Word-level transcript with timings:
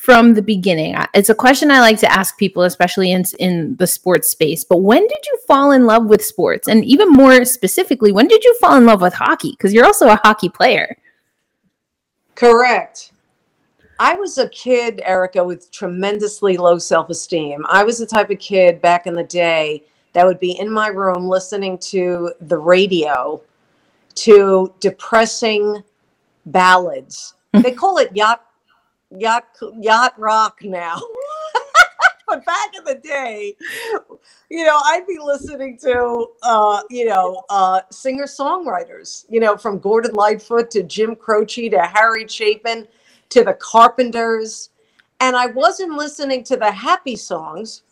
from 0.00 0.32
the 0.32 0.40
beginning. 0.40 0.96
It's 1.12 1.28
a 1.28 1.34
question 1.34 1.70
I 1.70 1.80
like 1.80 1.98
to 1.98 2.10
ask 2.10 2.38
people, 2.38 2.62
especially 2.62 3.12
in, 3.12 3.22
in 3.38 3.76
the 3.76 3.86
sports 3.86 4.30
space. 4.30 4.64
But 4.64 4.78
when 4.78 5.06
did 5.06 5.26
you 5.26 5.38
fall 5.46 5.72
in 5.72 5.84
love 5.84 6.06
with 6.06 6.24
sports? 6.24 6.68
And 6.68 6.82
even 6.86 7.10
more 7.10 7.44
specifically, 7.44 8.10
when 8.10 8.26
did 8.26 8.42
you 8.42 8.56
fall 8.62 8.78
in 8.78 8.86
love 8.86 9.02
with 9.02 9.12
hockey? 9.12 9.50
Because 9.50 9.74
you're 9.74 9.84
also 9.84 10.08
a 10.08 10.18
hockey 10.24 10.48
player. 10.48 10.96
Correct. 12.34 13.12
I 13.98 14.14
was 14.14 14.38
a 14.38 14.48
kid, 14.48 15.02
Erica, 15.04 15.44
with 15.44 15.70
tremendously 15.70 16.56
low 16.56 16.78
self 16.78 17.10
esteem. 17.10 17.66
I 17.68 17.84
was 17.84 17.98
the 17.98 18.06
type 18.06 18.30
of 18.30 18.38
kid 18.38 18.80
back 18.80 19.06
in 19.06 19.12
the 19.12 19.24
day 19.24 19.84
that 20.14 20.24
would 20.24 20.40
be 20.40 20.58
in 20.58 20.72
my 20.72 20.88
room 20.88 21.28
listening 21.28 21.76
to 21.76 22.32
the 22.40 22.56
radio 22.56 23.42
to 24.14 24.72
depressing 24.80 25.82
ballads. 26.46 27.34
they 27.52 27.72
call 27.72 27.98
it 27.98 28.16
yacht 28.16 28.46
yacht 29.10 29.44
yacht 29.78 30.18
rock 30.18 30.60
now. 30.62 31.00
but 32.26 32.44
back 32.44 32.70
in 32.76 32.84
the 32.84 32.94
day, 32.94 33.56
you 34.50 34.64
know, 34.64 34.80
I'd 34.84 35.06
be 35.06 35.18
listening 35.22 35.78
to 35.78 36.26
uh, 36.42 36.82
you 36.90 37.06
know, 37.06 37.42
uh, 37.50 37.80
singer 37.90 38.24
songwriters, 38.24 39.24
you 39.28 39.40
know, 39.40 39.56
from 39.56 39.78
Gordon 39.78 40.14
Lightfoot 40.14 40.70
to 40.72 40.82
Jim 40.82 41.16
Croce 41.16 41.68
to 41.68 41.80
Harry 41.80 42.26
Chapin 42.28 42.86
to 43.30 43.44
the 43.44 43.54
Carpenters. 43.54 44.70
And 45.20 45.36
I 45.36 45.46
wasn't 45.46 45.92
listening 45.92 46.44
to 46.44 46.56
the 46.56 46.70
happy 46.70 47.16
songs. 47.16 47.82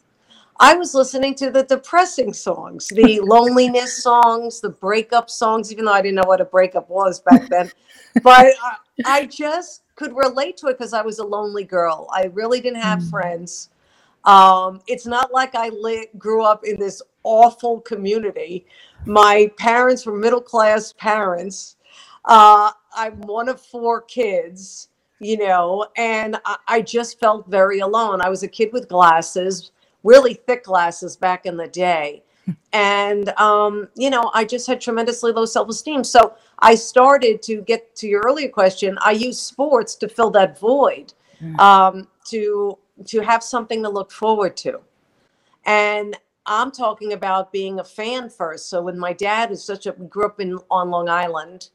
I 0.61 0.75
was 0.75 0.95
listening 0.95 1.35
to 1.37 1.51
the 1.51 1.63
depressing 1.63 2.33
songs, 2.33 2.89
the 2.89 3.21
loneliness 3.25 4.03
songs, 4.03 4.61
the 4.61 4.71
breakup 4.71 5.31
songs, 5.31 5.73
even 5.73 5.85
though 5.85 5.93
I 5.93 6.03
didn't 6.03 6.17
know 6.17 6.27
what 6.27 6.41
a 6.41 6.45
breakup 6.45 6.89
was 6.89 7.21
back 7.21 7.49
then. 7.49 7.71
but 8.23 8.55
I, 8.63 8.77
I 9.05 9.27
just 9.27 9.83
could 9.95 10.17
relate 10.17 10.57
to 10.59 10.67
it 10.67 10.79
because 10.79 10.93
I 10.93 11.03
was 11.03 11.21
a 11.21 11.25
lonely 11.25 11.65
girl. 11.65 12.09
I 12.13 12.25
really 12.27 12.61
didn't 12.61 12.81
have 12.81 13.01
mm. 13.01 13.11
friends. 13.11 13.71
Um, 14.25 14.81
it's 14.87 15.07
not 15.07 15.33
like 15.33 15.55
I 15.55 15.69
li- 15.69 16.09
grew 16.19 16.43
up 16.43 16.65
in 16.65 16.79
this 16.79 17.03
awful 17.23 17.81
community. 17.81 18.67
My 19.07 19.51
parents 19.59 20.07
were 20.07 20.17
middle 20.17 20.41
class 20.41 20.93
parents. 20.93 21.77
Uh, 22.25 22.73
I'm 22.95 23.21
one 23.23 23.49
of 23.49 23.61
four 23.61 24.03
kids, 24.03 24.89
you 25.21 25.39
know, 25.39 25.87
and 25.97 26.37
I, 26.45 26.57
I 26.67 26.81
just 26.83 27.21
felt 27.21 27.47
very 27.49 27.79
alone. 27.79 28.21
I 28.21 28.29
was 28.29 28.43
a 28.43 28.49
kid 28.49 28.73
with 28.73 28.89
glasses, 28.89 29.71
really 30.05 30.35
thick 30.35 30.65
glasses 30.65 31.17
back 31.17 31.47
in 31.47 31.57
the 31.57 31.69
day. 31.69 32.23
And 32.73 33.29
um, 33.39 33.89
you 33.95 34.09
know 34.09 34.31
i 34.33 34.43
just 34.43 34.67
had 34.67 34.81
tremendously 34.81 35.33
low 35.33 35.45
self-esteem. 35.45 36.03
So 36.03 36.35
i 36.61 36.75
started 36.75 37.43
to 37.43 37.61
get 37.61 37.95
to 37.97 38.09
your 38.09 38.23
earlier 38.23 38.49
question 38.49 38.97
i 39.03 39.11
use 39.11 39.39
sports 39.39 39.95
to 39.97 40.09
fill 40.09 40.31
that 40.31 40.59
void 40.59 41.13
mm. 41.43 41.59
um, 41.59 42.09
to 42.31 42.79
to 43.07 43.21
have 43.21 43.43
something 43.43 43.83
to 43.83 43.91
look 43.91 44.11
forward 44.11 44.57
to. 44.59 44.81
And 45.67 46.17
i'm 46.47 46.71
talking 46.71 47.13
about 47.13 47.53
being 47.53 47.81
a 47.81 47.85
fan 47.85 48.31
first. 48.31 48.71
So 48.71 48.81
when 48.81 48.99
my 48.99 49.13
dad 49.13 49.51
was 49.51 49.63
such 49.63 49.85
a 49.87 49.93
grew 49.93 50.25
up 50.25 50.41
in 50.41 50.59
on 50.71 50.89
long 50.89 51.11
island 51.11 51.69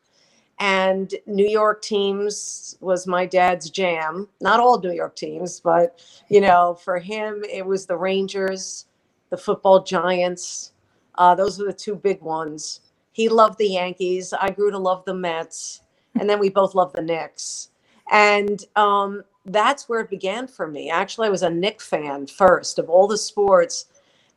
and 0.60 1.16
new 1.26 1.48
york 1.48 1.82
teams 1.82 2.78
was 2.80 3.08
my 3.08 3.26
dad's 3.26 3.70
jam 3.70 4.28
not 4.40 4.60
all 4.60 4.80
new 4.80 4.94
york 4.94 5.16
teams 5.16 5.60
but 5.60 6.00
you 6.30 6.40
know 6.40 6.78
for 6.84 7.00
him 7.00 7.44
it 7.52 7.66
was 7.66 7.86
the 7.86 7.98
rangers 7.98 8.86
the 9.34 9.38
football 9.38 9.82
giants. 9.82 10.74
Uh, 11.16 11.34
those 11.34 11.58
were 11.58 11.66
the 11.66 11.74
two 11.74 11.96
big 11.96 12.22
ones. 12.22 12.82
He 13.14 13.30
loved 13.30 13.58
the 13.58 13.68
Yankees. 13.68 14.32
I 14.32 14.52
grew 14.52 14.70
to 14.70 14.78
love 14.78 15.04
the 15.06 15.16
Mets. 15.16 15.82
And 16.20 16.30
then 16.30 16.38
we 16.38 16.50
both 16.50 16.76
loved 16.76 16.96
the 16.96 17.02
Knicks. 17.02 17.70
And 18.12 18.64
um, 18.76 19.24
that's 19.46 19.90
where 19.90 20.02
it 20.02 20.12
began 20.12 20.46
for 20.46 20.68
me. 20.68 20.92
Actually, 20.92 21.30
I 21.30 21.32
was 21.32 21.42
a 21.42 21.50
Knick 21.50 21.82
fan 21.82 22.28
first 22.28 22.78
of 22.78 22.92
all 22.92 23.08
the 23.08 23.18
sports 23.18 23.86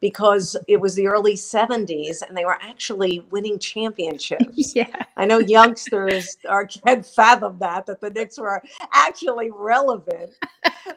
because 0.00 0.56
it 0.68 0.80
was 0.80 0.94
the 0.94 1.06
early 1.06 1.34
70s 1.34 2.22
and 2.26 2.36
they 2.36 2.44
were 2.44 2.58
actually 2.60 3.24
winning 3.30 3.58
championships. 3.58 4.74
yeah. 4.74 5.04
I 5.16 5.26
know 5.26 5.38
youngsters 5.38 6.36
are, 6.48 6.66
can't 6.66 7.04
fathom 7.04 7.58
that, 7.60 7.86
that 7.86 8.00
the 8.00 8.10
Knicks 8.10 8.38
were 8.38 8.62
actually 8.92 9.50
relevant. 9.50 10.32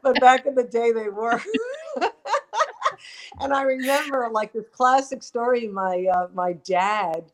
but 0.04 0.20
back 0.20 0.46
in 0.46 0.56
the 0.56 0.64
day, 0.64 0.92
they 0.92 1.10
were. 1.10 1.42
and 3.40 3.54
I 3.54 3.64
remember 3.64 4.30
like 4.32 4.54
this 4.54 4.68
classic 4.72 5.24
story. 5.24 5.68
My 5.68 6.06
uh, 6.14 6.28
my 6.34 6.54
dad 6.54 7.32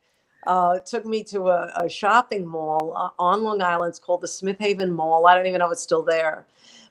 uh, 0.48 0.80
took 0.80 1.06
me 1.06 1.24
to 1.24 1.50
a, 1.50 1.72
a 1.76 1.90
shopping 1.90 2.46
mall 2.46 2.94
uh, 2.96 3.10
on 3.22 3.44
Long 3.44 3.62
Island. 3.62 3.90
It's 3.90 4.00
called 4.00 4.22
the 4.22 4.28
Smith 4.28 4.58
Haven 4.60 4.92
Mall. 4.92 5.28
I 5.28 5.36
don't 5.36 5.48
even 5.48 5.60
know 5.60 5.68
if 5.68 5.74
it's 5.74 5.82
still 5.82 6.04
there. 6.04 6.46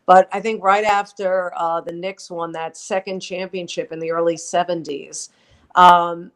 But 0.06 0.28
I 0.32 0.40
think 0.40 0.62
right 0.62 0.84
after 0.84 1.52
uh, 1.56 1.80
the 1.80 1.92
Knicks 1.92 2.30
won 2.30 2.52
that 2.52 2.76
second 2.76 3.20
championship 3.20 3.92
in 3.92 3.98
the 3.98 4.10
early 4.10 4.36
70s, 4.36 5.30
um, 5.74 6.30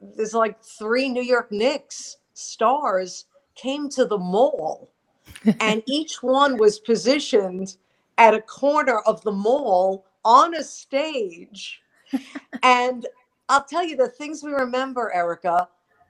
there's 0.00 0.34
like 0.34 0.62
three 0.62 1.08
New 1.08 1.22
York 1.22 1.52
Knicks 1.52 2.16
stars 2.32 3.26
came 3.54 3.88
to 3.90 4.04
the 4.04 4.18
mall, 4.18 4.90
and 5.60 5.82
each 5.86 6.22
one 6.22 6.56
was 6.56 6.80
positioned 6.80 7.76
at 8.18 8.34
a 8.34 8.40
corner 8.40 9.00
of 9.00 9.22
the 9.22 9.32
mall 9.32 10.06
on 10.24 10.54
a 10.54 10.64
stage. 10.64 11.80
and 12.62 13.06
I'll 13.48 13.64
tell 13.64 13.84
you 13.84 13.96
the 13.96 14.08
things 14.08 14.42
we 14.42 14.52
remember, 14.52 15.12
Erica. 15.14 15.68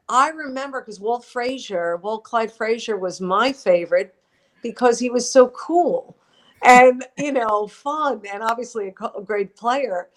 I 0.08 0.28
remember 0.28 0.80
because 0.80 1.00
Walt 1.00 1.24
Frazier, 1.24 1.96
Walt 1.96 2.24
Clyde 2.24 2.52
Frazier 2.52 2.96
was 2.96 3.20
my 3.20 3.52
favorite 3.52 4.14
because 4.62 4.98
he 4.98 5.10
was 5.10 5.30
so 5.30 5.48
cool 5.48 6.16
and, 6.64 7.04
you 7.18 7.32
know, 7.32 7.66
fun 7.66 8.22
and 8.32 8.42
obviously 8.42 8.88
a, 9.00 9.04
a 9.18 9.22
great 9.22 9.56
player. 9.56 10.08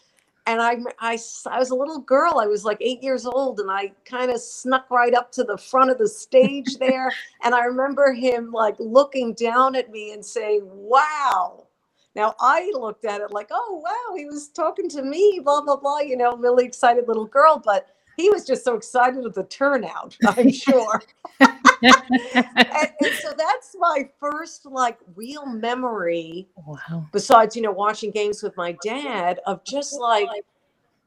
And 0.45 0.61
I, 0.61 0.77
I, 0.99 1.19
I 1.45 1.59
was 1.59 1.71
a 1.71 1.75
little 1.75 1.99
girl. 1.99 2.39
I 2.39 2.45
was 2.45 2.63
like 2.63 2.77
eight 2.79 3.03
years 3.03 3.25
old, 3.25 3.59
and 3.59 3.69
I 3.69 3.91
kind 4.05 4.31
of 4.31 4.39
snuck 4.39 4.89
right 4.89 5.13
up 5.13 5.29
to 5.33 5.43
the 5.43 5.57
front 5.57 5.91
of 5.91 5.97
the 5.97 6.07
stage 6.07 6.77
there. 6.77 7.11
and 7.43 7.53
I 7.53 7.65
remember 7.65 8.13
him 8.13 8.51
like 8.53 8.75
looking 8.79 9.33
down 9.33 9.75
at 9.75 9.91
me 9.91 10.13
and 10.13 10.25
saying, 10.25 10.61
Wow, 10.63 11.67
now 12.17 12.33
I 12.39 12.71
looked 12.73 13.05
at 13.05 13.21
it 13.21 13.29
like, 13.29 13.49
oh 13.51 13.81
wow, 13.83 14.15
he 14.15 14.25
was 14.25 14.47
talking 14.47 14.89
to 14.89 15.03
me, 15.03 15.39
blah 15.43 15.61
blah 15.61 15.75
blah. 15.75 15.99
You 15.99 16.17
know, 16.17 16.35
really 16.35 16.65
excited 16.65 17.07
little 17.07 17.27
girl, 17.27 17.61
but 17.63 17.89
he 18.17 18.29
was 18.29 18.45
just 18.45 18.65
so 18.65 18.75
excited 18.75 19.23
at 19.25 19.33
the 19.33 19.43
turnout. 19.43 20.17
I'm 20.27 20.51
sure. 20.51 21.01
and, 21.39 21.53
and, 21.83 23.13
so 23.21 23.33
that's 23.37 23.75
my 23.79 24.09
first 24.19 24.65
like 24.65 24.97
real 25.15 25.45
memory. 25.45 26.47
Wow. 26.65 27.05
Besides, 27.13 27.55
you 27.55 27.61
know, 27.61 27.71
watching 27.71 28.11
games 28.11 28.43
with 28.43 28.57
my 28.57 28.75
dad 28.83 29.39
of 29.45 29.63
just 29.63 29.99
like, 29.99 30.27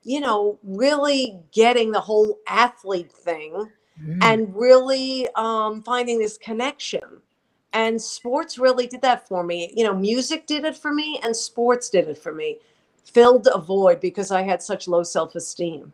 you 0.05 0.21
know, 0.21 0.59
really 0.63 1.39
getting 1.53 1.91
the 1.91 2.01
whole 2.01 2.39
athlete 2.47 3.13
thing 3.13 3.69
mm. 4.03 4.19
and 4.23 4.55
really 4.55 5.27
um, 5.35 5.83
finding 5.83 6.19
this 6.19 6.39
connection 6.39 7.21
and 7.73 8.01
sports 8.01 8.59
really 8.59 8.87
did 8.87 9.03
that 9.03 9.29
for 9.29 9.45
me. 9.45 9.73
You 9.77 9.85
know, 9.85 9.95
music 9.95 10.47
did 10.47 10.65
it 10.65 10.77
for 10.77 10.93
me, 10.93 11.21
and 11.23 11.37
sports 11.37 11.89
did 11.91 12.09
it 12.09 12.19
for 12.19 12.33
me. 12.33 12.59
Filled 13.05 13.49
a 13.53 13.59
void 13.59 14.01
because 14.01 14.31
I 14.31 14.43
had 14.43 14.63
such 14.63 14.89
low 14.89 15.03
self 15.03 15.35
esteem. 15.35 15.93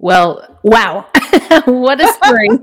Well, 0.00 0.58
wow. 0.62 1.06
what 1.66 2.00
a 2.00 2.10
story. 2.14 2.48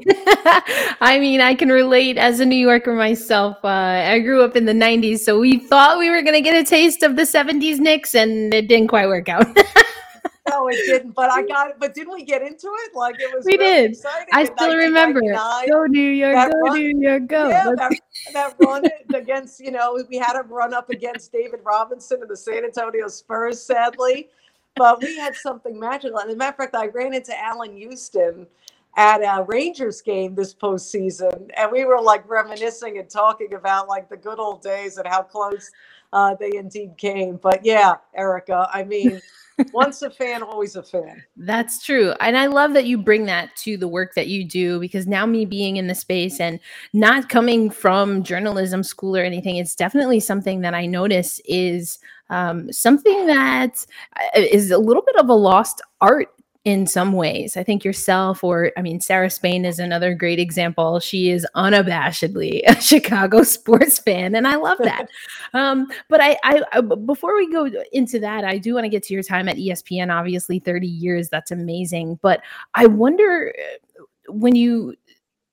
I 0.99 1.19
mean, 1.19 1.39
I 1.39 1.53
can 1.53 1.69
relate 1.69 2.17
as 2.17 2.39
a 2.39 2.45
New 2.45 2.55
Yorker 2.55 2.95
myself. 2.95 3.57
Uh, 3.63 3.67
I 3.67 4.19
grew 4.19 4.43
up 4.43 4.55
in 4.55 4.65
the 4.65 4.73
90s, 4.73 5.19
so 5.19 5.39
we 5.39 5.59
thought 5.59 5.99
we 5.99 6.09
were 6.09 6.23
going 6.23 6.33
to 6.33 6.41
get 6.41 6.55
a 6.55 6.67
taste 6.67 7.03
of 7.03 7.15
the 7.15 7.21
70s 7.21 7.77
Knicks, 7.77 8.15
and 8.15 8.51
it 8.55 8.67
didn't 8.67 8.87
quite 8.87 9.05
work 9.05 9.29
out. 9.29 9.45
no, 10.49 10.67
it 10.67 10.77
didn't. 10.87 11.11
But 11.11 11.29
I 11.29 11.43
got 11.43 11.69
it. 11.69 11.75
But 11.79 11.93
didn't 11.93 12.13
we 12.13 12.25
get 12.25 12.41
into 12.41 12.71
it? 12.85 12.95
Like 12.95 13.19
it 13.19 13.31
was. 13.31 13.45
We 13.45 13.55
really 13.55 13.89
did. 13.89 13.97
I 14.33 14.45
still 14.45 14.75
remember. 14.75 15.21
Go 15.21 15.85
New 15.85 16.09
York, 16.09 16.51
go 16.51 16.59
run, 16.59 16.73
New 16.73 16.99
York, 16.99 17.27
go. 17.27 17.49
Yeah, 17.49 17.71
that, 17.77 17.99
that 18.33 18.55
run 18.59 18.83
against 19.13 19.59
you 19.59 19.69
know 19.69 20.03
we 20.09 20.17
had 20.17 20.35
a 20.35 20.41
run 20.41 20.73
up 20.73 20.89
against 20.89 21.31
David 21.31 21.59
Robinson 21.63 22.21
and 22.21 22.29
the 22.29 22.37
San 22.37 22.65
Antonio 22.65 23.07
Spurs, 23.07 23.61
sadly, 23.61 24.29
but 24.77 25.01
we 25.01 25.17
had 25.17 25.35
something 25.35 25.79
magical. 25.79 26.19
And 26.19 26.29
as 26.29 26.35
a 26.35 26.37
matter 26.37 26.51
of 26.51 26.57
fact, 26.57 26.75
I 26.75 26.87
ran 26.87 27.13
into 27.13 27.37
Allan 27.37 27.75
Houston 27.75 28.47
at 28.95 29.21
a 29.21 29.43
Rangers 29.43 30.01
game 30.01 30.35
this 30.35 30.53
postseason, 30.53 31.51
and 31.55 31.71
we 31.71 31.85
were 31.85 32.01
like 32.01 32.27
reminiscing 32.27 32.97
and 32.97 33.09
talking 33.09 33.53
about 33.53 33.87
like 33.87 34.09
the 34.09 34.17
good 34.17 34.39
old 34.39 34.61
days 34.61 34.97
and 34.97 35.07
how 35.07 35.21
close 35.21 35.69
uh, 36.13 36.35
they 36.35 36.55
indeed 36.55 36.97
came. 36.97 37.37
But 37.37 37.63
yeah, 37.63 37.95
Erica, 38.15 38.67
I 38.73 38.83
mean, 38.83 39.21
once 39.73 40.01
a 40.01 40.09
fan, 40.09 40.43
always 40.43 40.75
a 40.75 40.83
fan. 40.83 41.23
That's 41.35 41.83
true. 41.83 42.13
And 42.19 42.37
I 42.37 42.47
love 42.47 42.73
that 42.73 42.85
you 42.85 42.97
bring 42.97 43.25
that 43.25 43.55
to 43.57 43.77
the 43.77 43.87
work 43.87 44.13
that 44.15 44.27
you 44.27 44.43
do 44.43 44.79
because 44.79 45.07
now, 45.07 45.25
me 45.25 45.45
being 45.45 45.77
in 45.77 45.87
the 45.87 45.95
space 45.95 46.39
and 46.39 46.59
not 46.93 47.29
coming 47.29 47.69
from 47.69 48.23
journalism 48.23 48.83
school 48.83 49.15
or 49.15 49.23
anything, 49.23 49.57
it's 49.57 49.75
definitely 49.75 50.19
something 50.19 50.61
that 50.61 50.73
I 50.73 50.85
notice 50.85 51.39
is 51.45 51.99
um, 52.29 52.71
something 52.71 53.27
that 53.27 53.85
uh, 54.15 54.41
a 54.41 54.77
little 54.77 55.03
bit 55.03 55.15
of 55.17 55.29
a 55.29 55.33
lost 55.33 55.81
art 56.01 56.29
in 56.67 56.85
some 56.85 57.13
ways. 57.13 57.55
I 57.55 57.63
think 57.63 57.85
yourself, 57.85 58.43
or 58.43 58.73
I 58.75 58.81
mean, 58.81 58.99
Sarah 58.99 59.29
Spain 59.29 59.63
is 59.63 59.79
another 59.79 60.13
great 60.13 60.37
example. 60.37 60.99
She 60.99 61.29
is 61.29 61.47
unabashedly 61.55 62.61
a 62.67 62.81
Chicago 62.81 63.43
sports 63.43 63.99
fan, 63.99 64.35
and 64.35 64.45
I 64.45 64.57
love 64.57 64.77
that. 64.79 65.07
um, 65.53 65.87
but 66.09 66.19
I, 66.21 66.37
I, 66.43 66.61
I, 66.73 66.81
before 66.81 67.37
we 67.37 67.49
go 67.49 67.69
into 67.93 68.19
that, 68.19 68.43
I 68.43 68.57
do 68.57 68.73
want 68.73 68.83
to 68.83 68.89
get 68.89 69.03
to 69.03 69.13
your 69.13 69.23
time 69.23 69.47
at 69.47 69.55
ESPN. 69.55 70.13
Obviously, 70.13 70.59
thirty 70.59 70.87
years. 70.87 71.29
That's 71.29 71.51
amazing. 71.51 72.19
But 72.21 72.41
I 72.75 72.87
wonder 72.87 73.53
uh, 73.57 74.03
when 74.27 74.53
you 74.53 74.93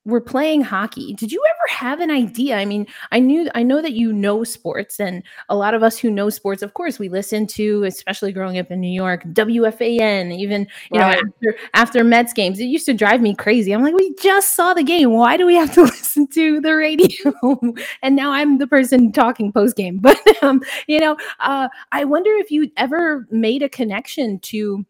were 0.05 0.21
playing 0.21 0.61
hockey 0.61 1.15
did 1.15 1.33
you 1.33 1.43
ever 1.49 1.75
have 1.75 2.01
an 2.01 2.11
idea? 2.11 2.57
I 2.57 2.65
mean 2.65 2.87
i 3.11 3.19
knew 3.19 3.49
i 3.55 3.63
know 3.63 3.81
that 3.83 3.93
you 3.93 4.13
know 4.13 4.45
sports 4.45 5.01
and 5.01 5.23
a 5.49 5.57
lot 5.57 5.75
of 5.75 5.83
us 5.83 5.99
who 5.99 6.11
know 6.11 6.31
sports 6.31 6.63
of 6.63 6.75
course 6.75 6.99
we 6.99 7.09
listen 7.09 7.47
to 7.49 7.85
especially 7.85 8.33
growing 8.33 8.59
up 8.59 8.71
in 8.71 8.81
new 8.81 8.93
york 8.93 9.25
wfan 9.25 10.37
even 10.39 10.67
you 10.91 11.01
right. 11.01 11.17
know 11.17 11.21
after 11.21 11.59
after 11.75 12.05
mets 12.05 12.33
games. 12.33 12.59
It 12.61 12.65
used 12.65 12.87
to 12.87 12.95
drive 12.95 13.21
me 13.21 13.35
crazy. 13.35 13.73
I'm 13.73 13.83
like 13.83 13.95
we 13.95 14.15
just 14.15 14.55
saw 14.55 14.75
the 14.75 14.83
game. 14.83 15.13
Why 15.13 15.37
do 15.37 15.47
we 15.47 15.55
have 15.55 15.73
to 15.75 15.83
listen 15.85 16.27
to 16.29 16.61
the 16.61 16.75
radio? 16.75 17.33
And 18.03 18.17
now 18.17 18.33
i'm 18.33 18.59
the 18.59 18.67
person 18.67 19.13
talking 19.13 19.53
post 19.53 19.77
game 19.77 19.99
but 20.03 20.19
um, 20.43 20.63
you 20.87 21.01
know 21.01 21.17
uh, 21.41 21.69
i 21.93 22.05
wonder 22.05 22.31
if 22.33 22.51
you 22.51 22.71
ever 22.77 23.27
made 23.31 23.63
a 23.63 23.69
connection 23.69 24.39
to 24.41 24.85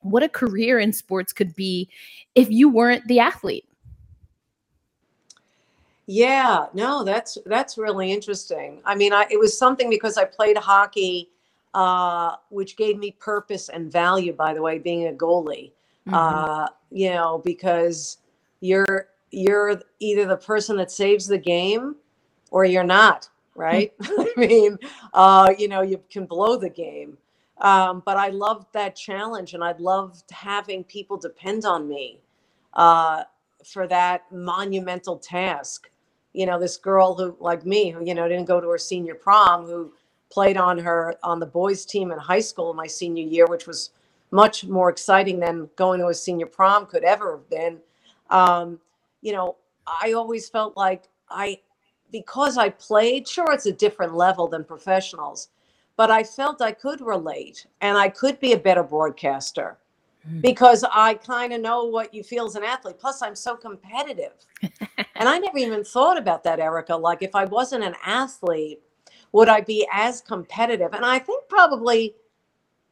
what 0.00 0.22
a 0.22 0.28
career 0.28 0.78
in 0.78 0.92
sports 0.92 1.32
could 1.32 1.54
be 1.54 1.88
if 2.34 2.50
you 2.50 2.68
weren't 2.68 3.06
the 3.06 3.20
athlete 3.20 3.66
yeah, 6.12 6.66
no, 6.74 7.04
that's 7.04 7.38
that's 7.46 7.78
really 7.78 8.12
interesting. 8.12 8.82
I 8.84 8.94
mean, 8.94 9.14
I, 9.14 9.26
it 9.30 9.38
was 9.38 9.56
something 9.56 9.88
because 9.88 10.18
I 10.18 10.26
played 10.26 10.58
hockey, 10.58 11.30
uh, 11.72 12.36
which 12.50 12.76
gave 12.76 12.98
me 12.98 13.12
purpose 13.12 13.70
and 13.70 13.90
value. 13.90 14.34
By 14.34 14.52
the 14.52 14.60
way, 14.60 14.78
being 14.78 15.08
a 15.08 15.12
goalie, 15.12 15.72
mm-hmm. 16.06 16.12
uh, 16.12 16.68
you 16.90 17.08
know, 17.08 17.40
because 17.42 18.18
you're 18.60 19.08
you're 19.30 19.80
either 20.00 20.26
the 20.26 20.36
person 20.36 20.76
that 20.76 20.90
saves 20.90 21.26
the 21.26 21.38
game 21.38 21.96
or 22.50 22.66
you're 22.66 22.84
not, 22.84 23.30
right? 23.54 23.94
I 24.02 24.32
mean, 24.36 24.76
uh, 25.14 25.54
you 25.56 25.66
know, 25.66 25.80
you 25.80 25.98
can 26.10 26.26
blow 26.26 26.58
the 26.58 26.68
game. 26.68 27.16
Um, 27.62 28.02
but 28.04 28.18
I 28.18 28.28
loved 28.28 28.66
that 28.74 28.96
challenge, 28.96 29.54
and 29.54 29.64
I 29.64 29.72
loved 29.78 30.30
having 30.30 30.84
people 30.84 31.16
depend 31.16 31.64
on 31.64 31.88
me 31.88 32.20
uh, 32.74 33.22
for 33.64 33.86
that 33.86 34.30
monumental 34.30 35.16
task 35.16 35.88
you 36.32 36.46
know, 36.46 36.58
this 36.58 36.76
girl 36.76 37.14
who, 37.14 37.36
like 37.40 37.64
me, 37.66 37.90
who, 37.90 38.04
you 38.04 38.14
know, 38.14 38.28
didn't 38.28 38.46
go 38.46 38.60
to 38.60 38.68
her 38.68 38.78
senior 38.78 39.14
prom, 39.14 39.66
who 39.66 39.92
played 40.30 40.56
on 40.56 40.78
her, 40.78 41.14
on 41.22 41.40
the 41.40 41.46
boys' 41.46 41.84
team 41.84 42.10
in 42.10 42.18
high 42.18 42.40
school 42.40 42.72
my 42.72 42.86
senior 42.86 43.24
year, 43.24 43.46
which 43.46 43.66
was 43.66 43.90
much 44.30 44.64
more 44.64 44.88
exciting 44.88 45.38
than 45.38 45.68
going 45.76 46.00
to 46.00 46.06
a 46.06 46.14
senior 46.14 46.46
prom 46.46 46.86
could 46.86 47.04
ever 47.04 47.32
have 47.32 47.50
been. 47.50 47.78
Um, 48.30 48.80
you 49.20 49.32
know, 49.32 49.56
I 49.86 50.12
always 50.14 50.48
felt 50.48 50.76
like 50.76 51.04
I, 51.28 51.60
because 52.10 52.56
I 52.56 52.70
played, 52.70 53.28
sure, 53.28 53.52
it's 53.52 53.66
a 53.66 53.72
different 53.72 54.14
level 54.14 54.48
than 54.48 54.64
professionals, 54.64 55.48
but 55.96 56.10
I 56.10 56.24
felt 56.24 56.62
I 56.62 56.72
could 56.72 57.02
relate 57.02 57.66
and 57.82 57.98
I 57.98 58.08
could 58.08 58.40
be 58.40 58.54
a 58.54 58.58
better 58.58 58.82
broadcaster. 58.82 59.78
Mm. 60.28 60.40
because 60.40 60.84
I 60.84 61.14
kind 61.14 61.52
of 61.52 61.60
know 61.60 61.84
what 61.84 62.14
you 62.14 62.22
feel 62.22 62.46
as 62.46 62.54
an 62.54 62.62
athlete. 62.62 62.98
Plus, 62.98 63.22
I'm 63.22 63.34
so 63.34 63.56
competitive. 63.56 64.32
and 64.62 65.28
I 65.28 65.38
never 65.38 65.58
even 65.58 65.82
thought 65.82 66.16
about 66.16 66.44
that, 66.44 66.60
Erica. 66.60 66.94
Like, 66.94 67.22
if 67.22 67.34
I 67.34 67.44
wasn't 67.44 67.82
an 67.82 67.96
athlete, 68.04 68.80
would 69.32 69.48
I 69.48 69.62
be 69.62 69.86
as 69.92 70.20
competitive? 70.20 70.92
And 70.92 71.04
I 71.04 71.18
think 71.18 71.48
probably, 71.48 72.14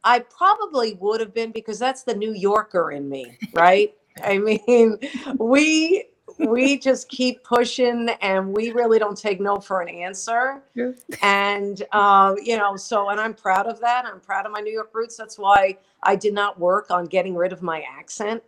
I 0.03 0.19
probably 0.19 0.95
would 0.95 1.21
have 1.21 1.33
been 1.33 1.51
because 1.51 1.79
that's 1.79 2.03
the 2.03 2.15
New 2.15 2.33
Yorker 2.33 2.91
in 2.91 3.07
me, 3.07 3.37
right? 3.53 3.93
I 4.21 4.37
mean, 4.37 4.97
we 5.39 6.05
we 6.47 6.77
just 6.77 7.09
keep 7.09 7.43
pushing 7.43 8.09
and 8.21 8.55
we 8.55 8.71
really 8.71 8.99
don't 8.99 9.17
take 9.17 9.39
no 9.39 9.57
for 9.57 9.81
an 9.81 9.89
answer. 9.89 10.61
Yeah. 10.75 10.91
And, 11.21 11.83
uh, 11.91 12.35
you 12.41 12.57
know, 12.57 12.75
so, 12.75 13.09
and 13.09 13.19
I'm 13.19 13.33
proud 13.33 13.67
of 13.67 13.79
that. 13.81 14.05
I'm 14.05 14.19
proud 14.19 14.45
of 14.45 14.51
my 14.51 14.59
New 14.59 14.73
York 14.73 14.91
roots. 14.93 15.15
That's 15.15 15.37
why 15.37 15.77
I 16.03 16.15
did 16.15 16.33
not 16.33 16.59
work 16.59 16.91
on 16.91 17.05
getting 17.05 17.35
rid 17.35 17.53
of 17.53 17.61
my 17.61 17.83
accent. 17.97 18.43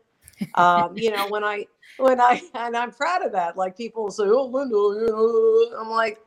Um, 0.55 0.97
you 0.97 1.11
know, 1.11 1.27
when 1.29 1.43
I, 1.43 1.67
when 1.97 2.19
I, 2.19 2.41
and 2.55 2.75
I'm 2.75 2.91
proud 2.91 3.23
of 3.23 3.31
that. 3.33 3.55
Like 3.55 3.77
people 3.77 4.09
say, 4.11 4.23
oh, 4.25 4.45
Linda, 4.45 4.75
you 4.75 5.07
know, 5.07 5.79
I'm 5.79 5.89
like, 5.89 6.19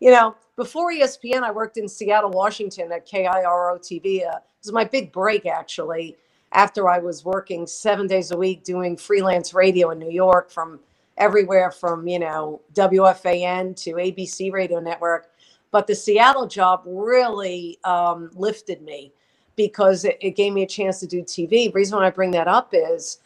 you 0.00 0.10
know, 0.10 0.36
before 0.56 0.92
ESPN, 0.92 1.42
I 1.42 1.50
worked 1.50 1.76
in 1.76 1.88
Seattle, 1.88 2.30
Washington 2.30 2.92
at 2.92 3.06
KIRO 3.06 3.78
TV. 3.78 4.26
Uh, 4.26 4.36
it 4.36 4.64
was 4.64 4.72
my 4.72 4.84
big 4.84 5.12
break, 5.12 5.44
actually, 5.46 6.16
after 6.52 6.88
I 6.88 6.98
was 6.98 7.24
working 7.24 7.66
seven 7.66 8.06
days 8.06 8.30
a 8.30 8.36
week 8.36 8.64
doing 8.64 8.96
freelance 8.96 9.54
radio 9.54 9.90
in 9.90 9.98
New 9.98 10.10
York 10.10 10.50
from 10.50 10.80
everywhere 11.18 11.70
from, 11.70 12.06
you 12.08 12.18
know, 12.18 12.62
WFAN 12.74 13.76
to 13.84 13.94
ABC 13.94 14.52
Radio 14.52 14.80
Network. 14.80 15.30
But 15.70 15.86
the 15.86 15.94
Seattle 15.94 16.46
job 16.46 16.82
really 16.86 17.78
um, 17.84 18.30
lifted 18.34 18.80
me 18.82 19.12
because 19.56 20.04
it, 20.04 20.16
it, 20.20 20.30
gave 20.30 20.52
me 20.52 20.62
a 20.62 20.66
chance 20.66 21.00
to 21.00 21.06
do 21.06 21.22
TV. 21.22 21.48
The 21.50 21.72
reason 21.72 21.98
why 21.98 22.06
I 22.06 22.10
bring 22.10 22.30
that 22.30 22.48
up 22.48 22.70
is, 22.72 23.18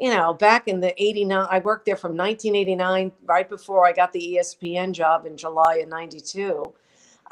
you 0.00 0.08
know, 0.08 0.32
back 0.32 0.68
in 0.68 0.80
the 0.80 0.94
89, 1.02 1.46
I 1.50 1.58
worked 1.58 1.84
there 1.84 1.96
from 1.96 2.16
1989, 2.16 3.12
right 3.26 3.48
before 3.48 3.86
I 3.86 3.92
got 3.92 4.12
the 4.12 4.38
ESPN 4.38 4.92
job 4.92 5.26
in 5.26 5.36
July 5.36 5.80
of 5.82 5.88
92. 5.88 6.72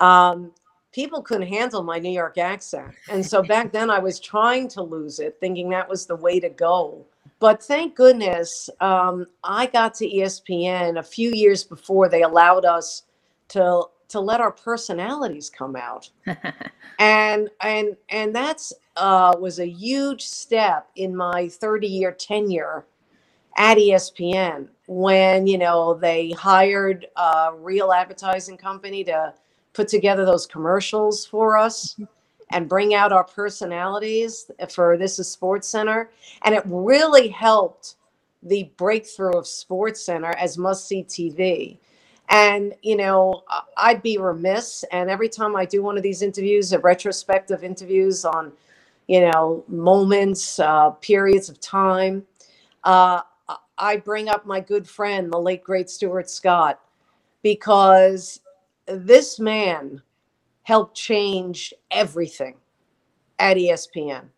Um, 0.00 0.52
people 0.92 1.22
couldn't 1.22 1.46
handle 1.46 1.82
my 1.82 1.98
New 1.98 2.10
York 2.10 2.36
accent. 2.36 2.94
And 3.08 3.24
so 3.24 3.42
back 3.42 3.72
then 3.72 3.90
I 3.90 4.00
was 4.00 4.20
trying 4.20 4.68
to 4.68 4.82
lose 4.82 5.18
it, 5.18 5.38
thinking 5.40 5.70
that 5.70 5.88
was 5.88 6.06
the 6.06 6.16
way 6.16 6.40
to 6.40 6.48
go. 6.48 7.06
But 7.40 7.62
thank 7.62 7.94
goodness 7.94 8.68
um, 8.80 9.26
I 9.44 9.66
got 9.66 9.94
to 9.94 10.08
ESPN 10.08 10.98
a 10.98 11.02
few 11.02 11.30
years 11.30 11.62
before 11.62 12.08
they 12.08 12.22
allowed 12.22 12.64
us 12.64 13.04
to 13.48 13.84
to 14.08 14.20
let 14.20 14.40
our 14.40 14.52
personalities 14.52 15.50
come 15.50 15.76
out, 15.76 16.10
and 16.98 17.50
and 17.60 17.96
and 18.08 18.34
that's 18.34 18.72
uh, 18.96 19.36
was 19.38 19.60
a 19.60 19.68
huge 19.68 20.22
step 20.22 20.88
in 20.96 21.14
my 21.14 21.48
30 21.48 21.86
year 21.86 22.12
tenure 22.12 22.86
at 23.56 23.76
ESPN 23.76 24.68
when 24.86 25.46
you 25.46 25.58
know 25.58 25.94
they 25.94 26.30
hired 26.30 27.06
a 27.16 27.50
real 27.58 27.92
advertising 27.92 28.56
company 28.56 29.04
to 29.04 29.34
put 29.74 29.88
together 29.88 30.24
those 30.24 30.46
commercials 30.46 31.26
for 31.26 31.56
us 31.56 31.96
and 32.50 32.68
bring 32.68 32.94
out 32.94 33.12
our 33.12 33.24
personalities 33.24 34.50
for 34.70 34.96
this 34.96 35.18
is 35.18 35.30
sports 35.30 35.68
center. 35.68 36.10
And 36.42 36.54
it 36.54 36.62
really 36.66 37.28
helped 37.28 37.96
the 38.42 38.70
breakthrough 38.76 39.36
of 39.36 39.46
sports 39.46 40.02
center 40.02 40.30
as 40.30 40.56
must 40.56 40.86
see 40.86 41.02
tv 41.02 41.76
and 42.28 42.74
you 42.82 42.96
know 42.96 43.42
i'd 43.78 44.02
be 44.02 44.16
remiss 44.18 44.84
and 44.92 45.10
every 45.10 45.28
time 45.28 45.56
i 45.56 45.64
do 45.64 45.82
one 45.82 45.96
of 45.96 46.02
these 46.02 46.22
interviews 46.22 46.72
a 46.72 46.78
retrospective 46.78 47.64
interviews 47.64 48.24
on 48.24 48.52
you 49.08 49.20
know 49.20 49.64
moments 49.66 50.58
uh, 50.60 50.90
periods 50.90 51.48
of 51.48 51.58
time 51.60 52.24
uh, 52.84 53.20
i 53.78 53.96
bring 53.96 54.28
up 54.28 54.46
my 54.46 54.60
good 54.60 54.88
friend 54.88 55.32
the 55.32 55.38
late 55.38 55.64
great 55.64 55.90
stuart 55.90 56.30
scott 56.30 56.80
because 57.42 58.40
this 58.86 59.40
man 59.40 60.00
helped 60.68 60.94
change 60.94 61.72
everything 61.90 62.54
at 63.38 63.56
ESPN. 63.56 64.28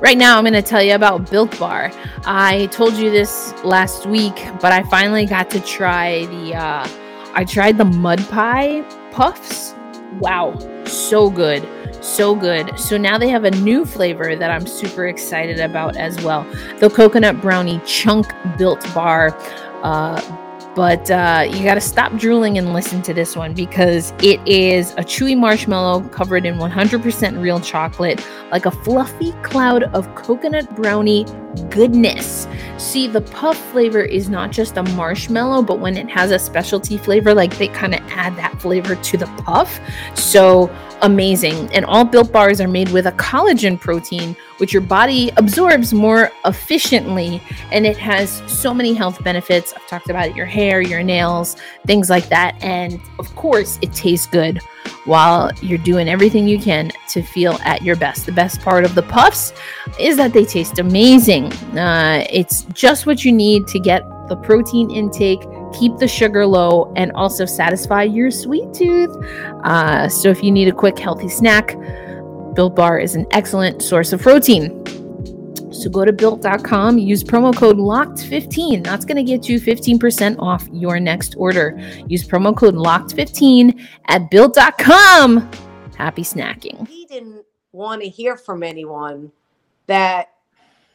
Right 0.00 0.18
now, 0.18 0.36
I'm 0.36 0.42
going 0.42 0.52
to 0.52 0.62
tell 0.62 0.82
you 0.82 0.96
about 0.96 1.30
Built 1.30 1.56
Bar. 1.60 1.92
I 2.24 2.66
told 2.72 2.94
you 2.94 3.12
this 3.12 3.54
last 3.62 4.06
week, 4.06 4.34
but 4.60 4.72
I 4.72 4.82
finally 4.90 5.24
got 5.24 5.48
to 5.50 5.60
try 5.60 6.26
the. 6.26 6.56
Uh, 6.56 6.88
I 7.34 7.44
tried 7.44 7.78
the 7.78 7.84
mud 7.84 8.18
pie 8.30 8.82
puffs. 9.12 9.74
Wow, 10.18 10.58
so 10.86 11.30
good, 11.30 11.62
so 12.04 12.34
good. 12.34 12.76
So 12.76 12.96
now 12.96 13.16
they 13.16 13.28
have 13.28 13.44
a 13.44 13.52
new 13.52 13.84
flavor 13.84 14.34
that 14.34 14.50
I'm 14.50 14.66
super 14.66 15.06
excited 15.06 15.60
about 15.60 15.96
as 15.96 16.20
well. 16.24 16.42
The 16.80 16.90
coconut 16.90 17.40
brownie 17.40 17.80
chunk 17.86 18.26
Built 18.58 18.82
Bar. 18.92 19.36
Uh, 19.84 20.20
but 20.76 21.10
uh, 21.10 21.48
you 21.50 21.64
got 21.64 21.76
to 21.76 21.80
stop 21.80 22.14
drooling 22.18 22.58
and 22.58 22.74
listen 22.74 23.00
to 23.00 23.14
this 23.14 23.34
one 23.34 23.54
because 23.54 24.12
it 24.22 24.38
is 24.46 24.92
a 24.92 25.02
chewy 25.02 25.36
marshmallow 25.36 26.06
covered 26.10 26.44
in 26.44 26.56
100% 26.56 27.42
real 27.42 27.58
chocolate, 27.60 28.24
like 28.52 28.66
a 28.66 28.70
fluffy 28.70 29.32
cloud 29.42 29.84
of 29.94 30.14
coconut 30.16 30.76
brownie 30.76 31.24
goodness. 31.70 32.46
See, 32.76 33.06
the 33.06 33.22
puff 33.22 33.56
flavor 33.72 34.02
is 34.02 34.28
not 34.28 34.52
just 34.52 34.76
a 34.76 34.82
marshmallow, 34.82 35.62
but 35.62 35.80
when 35.80 35.96
it 35.96 36.10
has 36.10 36.30
a 36.30 36.38
specialty 36.38 36.98
flavor, 36.98 37.32
like 37.32 37.56
they 37.56 37.68
kind 37.68 37.94
of 37.94 38.00
add 38.10 38.36
that 38.36 38.60
flavor 38.60 38.96
to 38.96 39.16
the 39.16 39.26
puff. 39.44 39.80
So 40.14 40.68
amazing. 41.02 41.72
And 41.74 41.84
all 41.84 42.04
built 42.04 42.32
bars 42.32 42.60
are 42.60 42.68
made 42.68 42.90
with 42.90 43.06
a 43.06 43.12
collagen 43.12 43.78
protein, 43.80 44.36
which 44.58 44.72
your 44.72 44.82
body 44.82 45.30
absorbs 45.36 45.92
more 45.92 46.30
efficiently. 46.44 47.40
And 47.72 47.86
it 47.86 47.96
has 47.98 48.42
so 48.46 48.72
many 48.72 48.94
health 48.94 49.22
benefits. 49.22 49.72
I've 49.74 49.86
talked 49.86 50.10
about 50.10 50.28
it 50.28 50.36
your 50.36 50.46
hair, 50.46 50.80
your 50.80 51.02
nails, 51.02 51.56
things 51.86 52.10
like 52.10 52.28
that. 52.28 52.56
And 52.62 53.00
of 53.18 53.34
course, 53.36 53.78
it 53.82 53.92
tastes 53.92 54.26
good 54.26 54.60
while 55.04 55.52
you're 55.62 55.78
doing 55.78 56.08
everything 56.08 56.48
you 56.48 56.58
can 56.58 56.90
to 57.08 57.22
feel 57.22 57.58
at 57.64 57.82
your 57.82 57.96
best. 57.96 58.26
The 58.26 58.32
best 58.32 58.60
part 58.60 58.84
of 58.84 58.94
the 58.94 59.02
puffs 59.02 59.52
is 59.98 60.16
that 60.16 60.32
they 60.32 60.44
taste 60.44 60.78
amazing. 60.78 61.52
Uh, 61.76 62.24
it's 62.30 62.62
just 62.72 63.06
what 63.06 63.24
you 63.24 63.32
need 63.32 63.66
to 63.68 63.78
get 63.78 64.02
the 64.28 64.36
protein 64.36 64.90
intake 64.90 65.40
keep 65.78 65.96
the 65.98 66.08
sugar 66.08 66.46
low, 66.46 66.92
and 66.96 67.12
also 67.12 67.44
satisfy 67.44 68.02
your 68.02 68.30
sweet 68.30 68.72
tooth. 68.72 69.14
Uh, 69.64 70.08
so, 70.08 70.28
if 70.28 70.42
you 70.42 70.50
need 70.50 70.68
a 70.68 70.72
quick, 70.72 70.98
healthy 70.98 71.28
snack, 71.28 71.76
Built 72.54 72.74
Bar 72.74 72.98
is 72.98 73.14
an 73.14 73.26
excellent 73.32 73.82
source 73.82 74.12
of 74.12 74.22
protein. 74.22 74.82
So 75.72 75.90
go 75.90 76.04
to 76.04 76.12
built.com, 76.12 76.98
use 76.98 77.22
promo 77.22 77.54
code 77.54 77.76
LOCKED15. 77.76 78.82
That's 78.82 79.04
going 79.04 79.16
to 79.16 79.22
get 79.22 79.48
you 79.48 79.60
15% 79.60 80.38
off 80.38 80.66
your 80.72 80.98
next 80.98 81.34
order. 81.36 81.78
Use 82.08 82.26
promo 82.26 82.56
code 82.56 82.74
LOCKED15 82.74 83.86
at 84.06 84.30
built.com. 84.30 85.50
Happy 85.96 86.22
snacking. 86.22 86.88
He 86.88 87.04
didn't 87.06 87.44
want 87.72 88.02
to 88.02 88.08
hear 88.08 88.36
from 88.36 88.62
anyone 88.62 89.32
that 89.86 90.30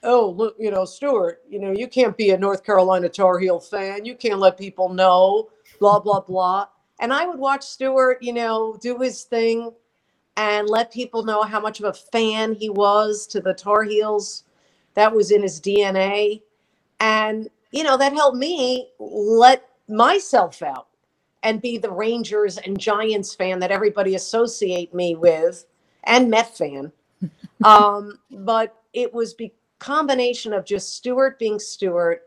oh, 0.04 0.34
look, 0.36 0.56
you 0.60 0.72
know, 0.72 0.86
Stuart, 0.86 1.42
you 1.50 1.60
know, 1.60 1.72
you 1.72 1.88
can't 1.88 2.18
be 2.18 2.32
a 2.32 2.38
North 2.38 2.64
Carolina 2.64 3.10
Tar 3.10 3.40
Heel 3.40 3.60
fan. 3.60 4.06
You 4.06 4.16
can't 4.16 4.40
let 4.40 4.58
people 4.58 4.90
know, 4.90 5.50
blah, 5.80 6.00
blah, 6.00 6.22
blah. 6.22 6.68
And 7.00 7.14
I 7.14 7.26
would 7.26 7.40
watch 7.40 7.64
Stuart, 7.64 8.20
you 8.22 8.34
know, 8.34 8.78
do 8.82 9.00
his 9.00 9.24
thing 9.24 9.72
and 10.38 10.68
let 10.68 10.92
people 10.92 11.24
know 11.24 11.44
how 11.44 11.60
much 11.60 11.80
of 11.80 11.86
a 11.86 11.94
fan 11.94 12.54
he 12.54 12.70
was 12.70 13.28
to 13.28 13.42
the 13.42 13.54
Tar 13.54 13.84
Heels. 13.84 14.44
That 14.96 15.14
was 15.14 15.32
in 15.32 15.42
his 15.42 15.60
DNA. 15.60 16.42
And, 17.00 17.50
you 17.72 17.84
know, 17.84 17.98
that 17.98 18.14
helped 18.14 18.38
me 18.38 18.90
let 19.00 19.68
myself 19.88 20.62
out 20.62 20.88
and 21.44 21.62
be 21.62 21.78
the 21.78 21.92
Rangers 21.92 22.58
and 22.58 22.80
Giants 22.80 23.34
fan 23.34 23.60
that 23.60 23.72
everybody 23.72 24.16
associate 24.16 24.94
me 24.94 25.16
with 25.16 25.66
and 26.04 26.30
Met 26.30 26.56
fan. 26.56 26.92
um, 27.64 28.20
but 28.30 28.76
it 28.94 29.14
was 29.14 29.34
because 29.34 29.56
combination 29.82 30.54
of 30.54 30.64
just 30.64 30.96
Stuart 30.96 31.40
being 31.40 31.60
Stuart 31.60 32.22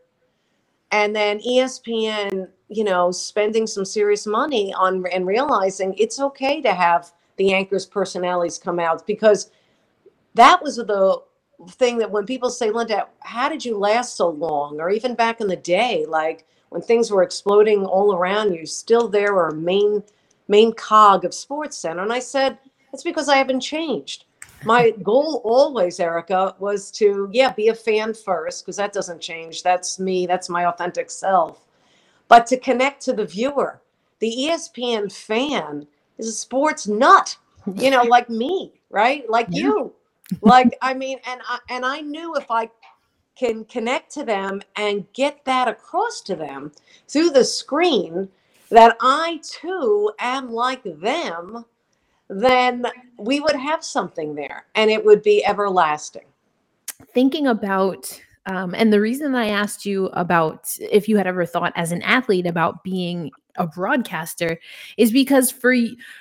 and 0.91 1.15
then 1.15 1.39
ESPN, 1.39 2.49
you 2.69 2.83
know, 2.83 3.13
spending 3.13 3.67
some 3.67 3.85
serious 3.85 4.27
money 4.27 4.75
on 4.75 5.05
and 5.13 5.25
realizing 5.25 5.95
it's 5.97 6.19
okay 6.21 6.61
to 6.61 6.75
have 6.75 7.13
the 7.37 7.55
anchors' 7.55 7.87
personalities 7.87 8.59
come 8.59 8.81
out 8.81 9.07
because 9.07 9.53
that 10.35 10.61
was 10.63 10.77
the 10.77 11.23
thing 11.71 11.97
that 11.99 12.11
when 12.11 12.27
people 12.27 12.51
say, 12.51 12.71
Linda, 12.71 13.07
how 13.21 13.49
did 13.49 13.65
you 13.65 13.79
last 13.79 14.17
so 14.17 14.29
long? 14.29 14.81
Or 14.81 14.91
even 14.91 15.15
back 15.15 15.41
in 15.41 15.47
the 15.47 15.57
day, 15.57 16.05
like 16.09 16.47
when 16.71 16.83
things 16.83 17.13
were 17.13 17.23
exploding 17.23 17.87
all 17.87 18.17
around 18.17 18.53
you, 18.53 18.67
still 18.67 19.09
there 19.09 19.33
were 19.33 19.53
main 19.53 20.03
main 20.49 20.73
cog 20.75 21.25
of 21.25 21.33
Sports 21.33 21.79
Center. 21.79 22.03
And 22.03 22.13
I 22.13 22.19
said, 22.19 22.59
it's 22.93 23.05
because 23.05 23.29
I 23.29 23.37
haven't 23.37 23.61
changed 23.61 24.25
my 24.65 24.91
goal 25.03 25.41
always, 25.45 26.01
Erica, 26.01 26.55
was 26.59 26.91
to, 26.93 27.29
yeah, 27.33 27.53
be 27.53 27.69
a 27.69 27.75
fan 27.75 28.15
first, 28.15 28.65
because 28.65 28.77
that 28.77 28.93
doesn't 28.93 29.21
change. 29.21 29.63
That's 29.63 29.99
me, 29.99 30.27
that's 30.27 30.49
my 30.49 30.67
authentic 30.67 31.11
self. 31.11 31.67
But 32.29 32.47
to 32.49 32.59
connect 32.59 33.03
to 33.03 33.13
the 33.13 33.27
viewer. 33.27 33.81
The 34.21 34.31
ESPN 34.31 35.13
fan 35.13 35.87
is 36.19 36.29
a 36.29 36.33
sports 36.33 36.87
nut, 36.87 37.37
you 37.75 37.91
know, 37.91 38.03
like 38.03 38.31
me, 38.31 38.73
right? 38.91 39.29
Like 39.29 39.49
yeah. 39.51 39.63
you. 39.65 39.93
Like, 40.41 40.77
I 40.81 40.95
mean, 40.95 41.19
and 41.27 41.41
I, 41.47 41.59
and 41.69 41.85
I 41.85 42.01
knew 42.01 42.35
if 42.35 42.51
I 42.51 42.71
can 43.37 43.65
connect 43.65 44.13
to 44.13 44.25
them 44.25 44.63
and 44.77 45.13
get 45.13 45.45
that 45.45 45.69
across 45.69 46.21
to 46.23 46.37
them 46.37 46.73
through 47.09 47.31
the 47.31 47.45
screen 47.45 48.29
that 48.71 48.97
I 49.01 49.41
too 49.43 50.13
am 50.19 50.53
like 50.53 50.83
them 50.85 51.65
then 52.29 52.87
we 53.19 53.41
would 53.41 53.57
have 53.57 53.85
something 53.85 54.35
there 54.35 54.67
and 54.75 54.91
it 54.91 55.05
would 55.05 55.23
be 55.23 55.45
everlasting. 55.45 56.27
Thinking 57.13 57.47
about 57.47 58.21
um, 58.47 58.75
and 58.77 58.93
the 58.93 59.01
reason 59.01 59.35
I 59.35 59.49
asked 59.49 59.87
you 59.87 60.07
about 60.09 60.77
if 60.79 61.09
you 61.09 61.17
had 61.17 61.27
ever 61.27 61.47
thought 61.47 61.73
as 61.77 61.93
an 61.93 62.03
athlete 62.03 62.47
about 62.47 62.85
being 62.85 63.31
a 63.57 63.67
broadcaster 63.67 64.59
is 64.97 65.13
because 65.13 65.51
for 65.51 65.75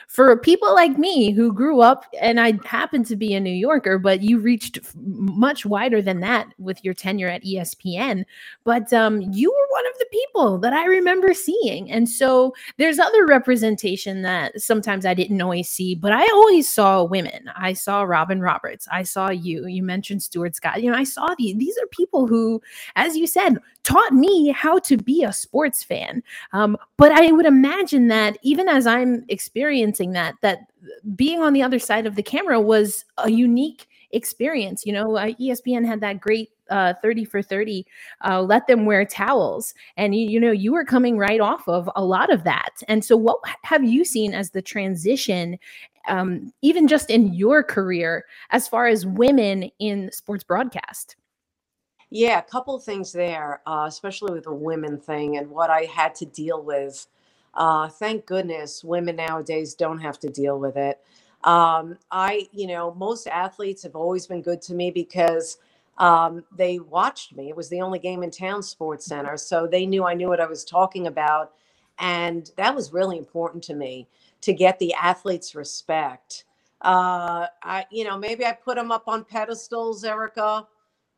for 0.07 0.37
people 0.37 0.73
like 0.73 0.97
me 0.97 1.31
who 1.31 1.51
grew 1.51 1.81
up 1.81 2.05
and 2.21 2.39
I 2.39 2.53
happen 2.65 3.03
to 3.05 3.15
be 3.15 3.33
a 3.33 3.39
New 3.39 3.53
Yorker, 3.53 3.97
but 3.97 4.21
you 4.21 4.37
reached 4.37 4.79
much 4.95 5.65
wider 5.65 6.01
than 6.01 6.19
that 6.19 6.47
with 6.59 6.83
your 6.83 6.93
tenure 6.93 7.27
at 7.27 7.43
ESPN. 7.43 8.23
But 8.63 8.93
um, 8.93 9.21
you 9.21 9.49
were 9.49 9.75
one 9.75 9.87
of 9.87 9.97
the 9.97 10.05
people 10.11 10.57
that 10.59 10.73
I 10.73 10.85
remember 10.85 11.33
seeing, 11.33 11.91
and 11.91 12.07
so 12.07 12.53
there's 12.77 12.99
other 12.99 13.25
representation 13.25 14.21
that 14.21 14.61
sometimes 14.61 15.05
I 15.05 15.13
didn't 15.13 15.41
always 15.41 15.69
see, 15.69 15.95
but 15.95 16.11
I 16.11 16.25
always 16.27 16.71
saw 16.71 17.03
women. 17.03 17.49
I 17.55 17.73
saw 17.73 18.03
Robin 18.03 18.41
Roberts. 18.41 18.87
I 18.91 19.03
saw 19.03 19.29
you. 19.29 19.65
You 19.65 19.83
mentioned 19.83 20.21
Stuart 20.23 20.55
Scott. 20.55 20.83
You 20.83 20.91
know, 20.91 20.97
I 20.97 21.03
saw 21.03 21.33
these. 21.37 21.57
These 21.57 21.77
are 21.77 21.87
people 21.87 22.27
who, 22.27 22.61
as 22.95 23.17
you 23.17 23.27
said, 23.27 23.57
taught 23.83 24.13
me 24.13 24.49
how 24.49 24.79
to 24.79 24.97
be 24.97 25.23
a 25.23 25.33
sports 25.33 25.83
fan. 25.83 26.23
Um, 26.53 26.77
but 26.97 27.11
I 27.11 27.31
would 27.31 27.45
imagine 27.45 28.07
that 28.07 28.37
even 28.41 28.67
as 28.67 28.87
I'm 28.87 29.25
experiencing 29.27 30.13
that 30.13 30.35
that 30.41 30.59
being 31.15 31.41
on 31.41 31.53
the 31.53 31.63
other 31.63 31.79
side 31.79 32.05
of 32.05 32.15
the 32.15 32.23
camera 32.23 32.59
was 32.59 33.05
a 33.17 33.29
unique 33.29 33.87
experience. 34.11 34.85
You 34.85 34.93
know, 34.93 35.17
uh, 35.17 35.31
ESPN 35.39 35.85
had 35.85 36.01
that 36.01 36.21
great 36.21 36.49
uh, 36.69 36.93
30 37.01 37.25
for 37.25 37.41
30, 37.41 37.85
uh, 38.25 38.41
let 38.41 38.67
them 38.67 38.85
wear 38.85 39.05
towels. 39.05 39.73
And, 39.97 40.15
you, 40.15 40.29
you 40.29 40.39
know, 40.39 40.51
you 40.51 40.71
were 40.71 40.85
coming 40.85 41.17
right 41.17 41.41
off 41.41 41.67
of 41.67 41.89
a 41.95 42.03
lot 42.03 42.31
of 42.31 42.43
that. 42.45 42.81
And 42.87 43.03
so, 43.03 43.17
what 43.17 43.39
have 43.63 43.83
you 43.83 44.05
seen 44.05 44.33
as 44.33 44.51
the 44.51 44.61
transition, 44.61 45.59
um, 46.07 46.53
even 46.61 46.87
just 46.87 47.09
in 47.09 47.33
your 47.33 47.63
career, 47.63 48.25
as 48.51 48.67
far 48.67 48.87
as 48.87 49.05
women 49.05 49.69
in 49.79 50.09
sports 50.11 50.43
broadcast? 50.43 51.15
Yeah, 52.13 52.39
a 52.39 52.43
couple 52.43 52.79
things 52.79 53.13
there, 53.13 53.61
uh, 53.67 53.85
especially 53.89 54.33
with 54.33 54.45
the 54.45 54.53
women 54.53 54.99
thing 54.99 55.37
and 55.37 55.51
what 55.51 55.71
I 55.71 55.83
had 55.83 56.15
to 56.17 56.27
deal 56.27 56.63
with 56.63 57.07
uh, 57.55 57.89
thank 57.89 58.27
goodness 58.27 58.85
women 58.85 59.17
nowadays 59.17 59.75
don't 59.75 59.99
have 59.99 60.19
to 60.21 60.29
deal 60.29 60.59
with 60.59 60.77
it. 60.77 61.01
Um, 61.45 61.99
I, 62.11 62.49
you 62.53 62.67
know, 62.67 62.95
most 62.95 63.27
athletes 63.27 63.83
have 63.83 63.97
always 63.97 64.27
been 64.27 64.43
good 64.43 64.61
to 64.63 64.75
me 64.75 64.91
because 64.91 65.57
um, 65.99 66.45
they 66.55 66.79
watched 66.79 67.35
me. 67.35 67.49
It 67.49 67.57
was 67.57 67.69
the 67.69 67.81
only 67.81 67.99
game 67.99 68.23
in 68.23 68.31
town, 68.31 68.63
Sports 68.63 69.07
Center. 69.07 69.37
So 69.37 69.67
they 69.67 69.85
knew 69.87 70.05
I 70.05 70.15
knew 70.15 70.29
what 70.29 70.41
I 70.41 70.47
was 70.47 70.65
talking 70.65 71.07
about. 71.07 71.53
And 71.99 72.51
that 72.57 72.75
was 72.75 72.93
really 72.93 73.19
important 73.19 73.63
to 73.65 73.75
me 73.75 74.07
to 74.43 74.53
get 74.53 74.79
the 74.79 74.95
athletes' 74.95 75.55
respect. 75.55 76.45
Uh, 76.81 77.47
I, 77.63 77.85
you 77.91 78.05
know, 78.05 78.17
maybe 78.17 78.45
I 78.45 78.53
put 78.53 78.77
them 78.77 78.91
up 78.91 79.09
on 79.09 79.25
pedestals, 79.25 80.05
Erica. 80.05 80.67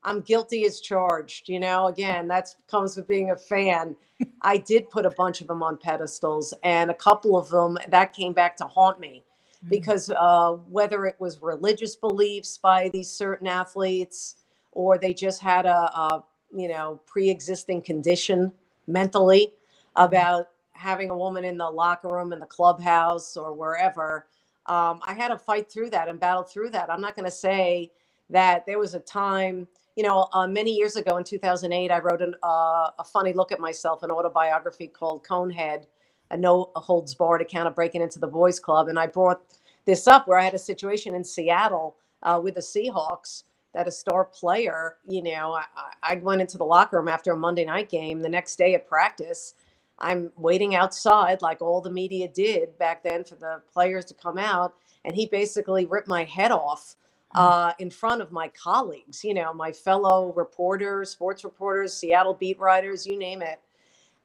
I'm 0.06 0.22
guilty 0.22 0.66
as 0.66 0.80
charged. 0.80 1.50
You 1.50 1.60
know, 1.60 1.88
again, 1.88 2.28
that 2.30 2.56
comes 2.70 2.96
with 2.96 3.08
being 3.08 3.32
a 3.32 3.36
fan. 3.36 3.96
I 4.42 4.58
did 4.58 4.90
put 4.90 5.06
a 5.06 5.10
bunch 5.10 5.42
of 5.42 5.48
them 5.48 5.62
on 5.62 5.78
pedestals, 5.78 6.54
and 6.64 6.90
a 6.90 6.94
couple 6.94 7.38
of 7.38 7.50
them 7.50 7.78
that 7.90 8.14
came 8.14 8.32
back 8.32 8.56
to 8.58 8.66
haunt 8.66 9.00
me 9.00 9.24
mm-hmm. 9.58 9.70
because 9.70 10.10
uh, 10.10 10.52
whether 10.70 11.06
it 11.06 11.16
was 11.20 11.42
religious 11.42 11.96
beliefs 11.96 12.58
by 12.58 12.90
these 12.90 13.10
certain 13.10 13.48
athletes 13.48 14.36
or 14.72 14.98
they 14.98 15.14
just 15.14 15.42
had 15.42 15.66
a, 15.66 15.76
a 16.00 16.24
you 16.56 16.68
know 16.68 17.02
pre-existing 17.08 17.82
condition 17.82 18.52
mentally 18.88 19.52
about 19.96 20.50
having 20.74 21.10
a 21.10 21.18
woman 21.18 21.44
in 21.44 21.58
the 21.58 21.70
locker 21.70 22.10
room 22.10 22.34
in 22.34 22.40
the 22.40 22.46
clubhouse 22.46 23.36
or 23.36 23.54
wherever 23.54 24.28
um, 24.68 25.00
i 25.04 25.14
had 25.14 25.30
to 25.30 25.38
fight 25.38 25.72
through 25.72 25.90
that 25.90 26.08
and 26.08 26.20
battle 26.20 26.44
through 26.44 26.70
that 26.70 26.92
i'm 26.92 27.02
not 27.02 27.16
going 27.16 27.26
to 27.26 27.32
say 27.32 27.92
that 28.30 28.66
there 28.66 28.78
was 28.78 28.94
a 28.94 29.00
time 29.00 29.68
you 29.96 30.04
know, 30.04 30.28
uh, 30.34 30.48
many 30.48 30.72
years 30.72 30.96
ago 30.96 31.18
in 31.18 31.24
2008, 31.24 31.90
I 31.90 32.00
wrote 32.00 32.22
an, 32.22 32.36
uh, 32.44 32.92
a 33.00 33.04
funny 33.04 33.34
look 33.34 33.52
at 33.52 33.60
myself, 33.60 34.04
an 34.04 34.12
autobiography 34.12 34.88
called 34.88 35.24
Cohn-Head, 35.24 35.88
a 36.32 36.38
no 36.38 36.72
holds 36.76 37.16
barred 37.16 37.42
account 37.42 37.68
of 37.68 37.76
breaking 37.76 38.02
into 38.02 38.20
the 38.20 38.28
boys 38.28 38.60
club. 38.60 38.90
And 38.90 39.00
I 39.00 39.08
brought 39.08 39.42
this 39.86 40.08
up 40.08 40.28
where 40.28 40.38
I 40.38 40.44
had 40.44 40.54
a 40.54 40.60
situation 40.60 41.16
in 41.16 41.24
Seattle 41.24 41.96
uh, 42.24 42.40
with 42.44 42.56
the 42.56 42.62
Seahawks 42.62 43.44
that 43.74 43.88
a 43.88 43.92
star 43.92 44.26
player, 44.26 44.98
you 45.08 45.22
know, 45.22 45.54
I, 45.54 45.66
I, 46.02 46.16
went 46.16 46.40
into 46.40 46.58
the 46.58 46.64
locker 46.64 46.98
room 46.98 47.10
after 47.10 47.34
a 47.34 47.38
Monday 47.38 47.66
night 47.66 47.90
game 47.90 48.22
the 48.22 48.30
next 48.30 48.56
day 48.56 48.74
at 48.74 48.88
practice. 48.88 49.54
I'm 50.00 50.32
waiting 50.38 50.76
outside 50.76 51.42
like 51.42 51.62
all 51.62 51.82
the 51.82 51.92
media 51.92 52.28
did 52.28 52.78
back 52.78 53.04
then 53.04 53.26
for 53.26 53.36
the 53.36 53.62
players 53.72 54.06
to 54.06 54.14
come 54.14 54.38
out. 54.38 54.76
And 55.04 55.14
he 55.14 55.26
basically 55.26 55.86
ripped 55.86 56.08
my 56.08 56.24
head 56.24 56.52
off. 56.52 56.96
Uh, 57.36 57.74
in 57.80 57.90
front 57.90 58.22
of 58.22 58.32
my 58.32 58.48
colleagues, 58.50 59.24
you 59.24 59.34
know, 59.34 59.54
my 59.54 59.72
fellow 59.72 60.32
reporters, 60.36 61.10
sports 61.10 61.44
reporters, 61.44 61.94
Seattle 61.94 62.34
beat 62.34 62.58
writers, 62.60 63.06
you 63.06 63.20
name 63.20 63.42
it. 63.42 63.60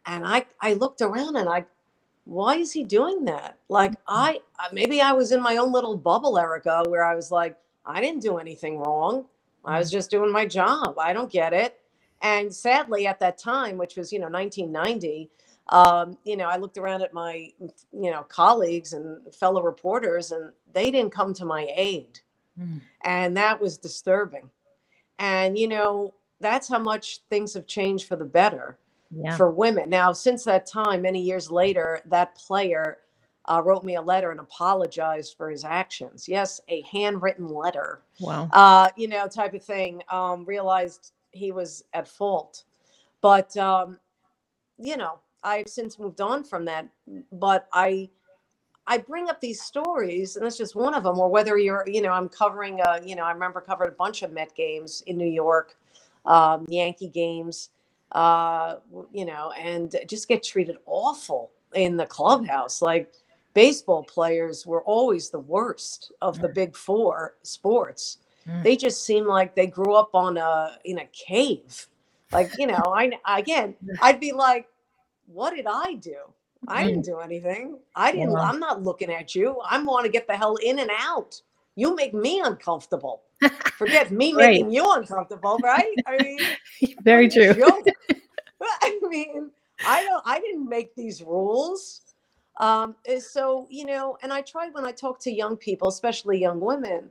And 0.06 0.24
I, 0.24 0.46
I 0.60 0.74
looked 0.74 1.00
around 1.00 1.36
and 1.36 1.48
I, 1.48 1.64
why 2.24 2.56
is 2.56 2.72
he 2.72 2.84
doing 2.84 3.24
that? 3.24 3.58
Like 3.68 3.90
hmm. 3.90 3.96
I, 4.06 4.40
uh, 4.60 4.68
maybe 4.72 5.00
I 5.00 5.12
was 5.12 5.32
in 5.32 5.42
my 5.42 5.56
own 5.56 5.72
little 5.72 5.96
bubble, 5.96 6.38
Erica, 6.38 6.84
where 6.88 7.04
I 7.04 7.16
was 7.16 7.32
like, 7.32 7.56
I 7.84 8.00
didn't 8.00 8.22
do 8.22 8.38
anything 8.38 8.78
wrong. 8.78 9.24
I 9.64 9.78
was 9.78 9.90
hmm. 9.90 9.96
just 9.96 10.10
doing 10.10 10.30
my 10.30 10.46
job. 10.46 10.96
I 10.98 11.12
don't 11.12 11.30
get 11.30 11.52
it. 11.52 11.80
And 12.22 12.54
sadly, 12.54 13.06
at 13.06 13.18
that 13.20 13.38
time, 13.38 13.76
which 13.76 13.96
was, 13.96 14.12
you 14.12 14.20
know, 14.20 14.28
1990, 14.28 15.30
um, 15.70 16.18
you 16.24 16.36
know, 16.36 16.48
I 16.48 16.58
looked 16.58 16.78
around 16.78 17.02
at 17.02 17.12
my, 17.12 17.50
you 17.60 18.10
know, 18.10 18.22
colleagues 18.28 18.92
and 18.92 19.34
fellow 19.34 19.62
reporters, 19.62 20.30
and 20.30 20.52
they 20.72 20.90
didn't 20.90 21.12
come 21.12 21.32
to 21.34 21.44
my 21.44 21.68
aid. 21.74 22.20
Mm. 22.60 22.80
And 23.04 23.36
that 23.36 23.60
was 23.60 23.78
disturbing. 23.78 24.50
And, 25.18 25.58
you 25.58 25.68
know, 25.68 26.14
that's 26.40 26.68
how 26.68 26.78
much 26.78 27.20
things 27.30 27.54
have 27.54 27.66
changed 27.66 28.06
for 28.06 28.16
the 28.16 28.24
better 28.24 28.78
yeah. 29.10 29.36
for 29.36 29.50
women. 29.50 29.90
Now, 29.90 30.12
since 30.12 30.44
that 30.44 30.66
time, 30.66 31.02
many 31.02 31.20
years 31.20 31.50
later, 31.50 32.00
that 32.06 32.34
player 32.34 32.98
uh, 33.46 33.62
wrote 33.64 33.84
me 33.84 33.96
a 33.96 34.02
letter 34.02 34.30
and 34.30 34.40
apologized 34.40 35.36
for 35.36 35.50
his 35.50 35.64
actions. 35.64 36.28
Yes, 36.28 36.60
a 36.68 36.82
handwritten 36.82 37.48
letter. 37.48 38.02
Wow. 38.20 38.48
Uh, 38.52 38.88
you 38.96 39.08
know, 39.08 39.26
type 39.28 39.54
of 39.54 39.64
thing. 39.64 40.02
Um, 40.10 40.44
realized 40.44 41.12
he 41.32 41.52
was 41.52 41.84
at 41.92 42.08
fault. 42.08 42.64
But, 43.20 43.56
um, 43.56 43.98
you 44.78 44.96
know, 44.96 45.18
I've 45.42 45.68
since 45.68 45.98
moved 45.98 46.20
on 46.20 46.44
from 46.44 46.64
that, 46.66 46.86
but 47.32 47.68
I 47.72 48.10
I 48.90 48.98
bring 48.98 49.30
up 49.30 49.40
these 49.40 49.62
stories, 49.62 50.34
and 50.34 50.44
that's 50.44 50.58
just 50.58 50.74
one 50.74 50.94
of 50.94 51.04
them. 51.04 51.16
Or 51.20 51.30
whether 51.30 51.56
you're, 51.56 51.84
you 51.86 52.02
know, 52.02 52.10
I'm 52.10 52.28
covering 52.28 52.80
a, 52.80 53.00
you 53.04 53.14
know, 53.14 53.22
I 53.22 53.30
remember 53.30 53.60
covered 53.60 53.86
a 53.86 53.92
bunch 53.92 54.22
of 54.22 54.32
Met 54.32 54.52
games 54.56 55.04
in 55.06 55.16
New 55.16 55.28
York, 55.28 55.76
um, 56.26 56.66
Yankee 56.68 57.06
games, 57.06 57.70
uh, 58.10 58.76
you 59.12 59.24
know, 59.24 59.52
and 59.52 59.94
just 60.08 60.26
get 60.26 60.42
treated 60.42 60.76
awful 60.86 61.52
in 61.72 61.96
the 61.96 62.04
clubhouse. 62.04 62.82
Like 62.82 63.12
baseball 63.54 64.02
players 64.02 64.66
were 64.66 64.82
always 64.82 65.30
the 65.30 65.38
worst 65.38 66.10
of 66.20 66.40
the 66.40 66.48
mm. 66.48 66.54
big 66.54 66.76
four 66.76 67.36
sports. 67.44 68.18
Mm. 68.44 68.64
They 68.64 68.76
just 68.76 69.04
seem 69.04 69.24
like 69.24 69.54
they 69.54 69.68
grew 69.68 69.94
up 69.94 70.16
on 70.16 70.36
a 70.36 70.78
in 70.84 70.98
a 70.98 71.06
cave. 71.12 71.86
Like 72.32 72.50
you 72.58 72.66
know, 72.66 72.82
I 72.92 73.12
again, 73.38 73.76
I'd 74.02 74.18
be 74.18 74.32
like, 74.32 74.66
what 75.26 75.54
did 75.54 75.66
I 75.68 75.94
do? 75.94 76.16
I 76.68 76.84
didn't 76.84 77.02
mm-hmm. 77.02 77.12
do 77.12 77.20
anything. 77.20 77.78
I 77.96 78.12
didn't. 78.12 78.32
Yeah. 78.32 78.40
I'm 78.40 78.60
not 78.60 78.82
looking 78.82 79.10
at 79.10 79.34
you. 79.34 79.58
I 79.68 79.82
want 79.82 80.04
to 80.04 80.10
get 80.10 80.26
the 80.26 80.36
hell 80.36 80.56
in 80.56 80.78
and 80.78 80.90
out. 80.98 81.40
You 81.76 81.94
make 81.94 82.12
me 82.12 82.40
uncomfortable. 82.40 83.22
Forget 83.78 84.10
me 84.10 84.32
right. 84.34 84.50
making 84.50 84.70
you 84.70 84.84
uncomfortable, 84.92 85.58
right? 85.62 85.94
I 86.06 86.22
mean, 86.22 86.96
very 87.02 87.28
true. 87.28 87.54
I 88.62 89.00
mean, 89.02 89.50
I 89.86 90.04
don't. 90.04 90.22
I 90.26 90.40
didn't 90.40 90.68
make 90.68 90.94
these 90.94 91.22
rules. 91.22 92.02
Um, 92.58 92.94
so 93.18 93.66
you 93.70 93.86
know, 93.86 94.18
and 94.22 94.32
I 94.32 94.42
try 94.42 94.68
when 94.68 94.84
I 94.84 94.92
talk 94.92 95.18
to 95.20 95.32
young 95.32 95.56
people, 95.56 95.88
especially 95.88 96.38
young 96.38 96.60
women. 96.60 97.10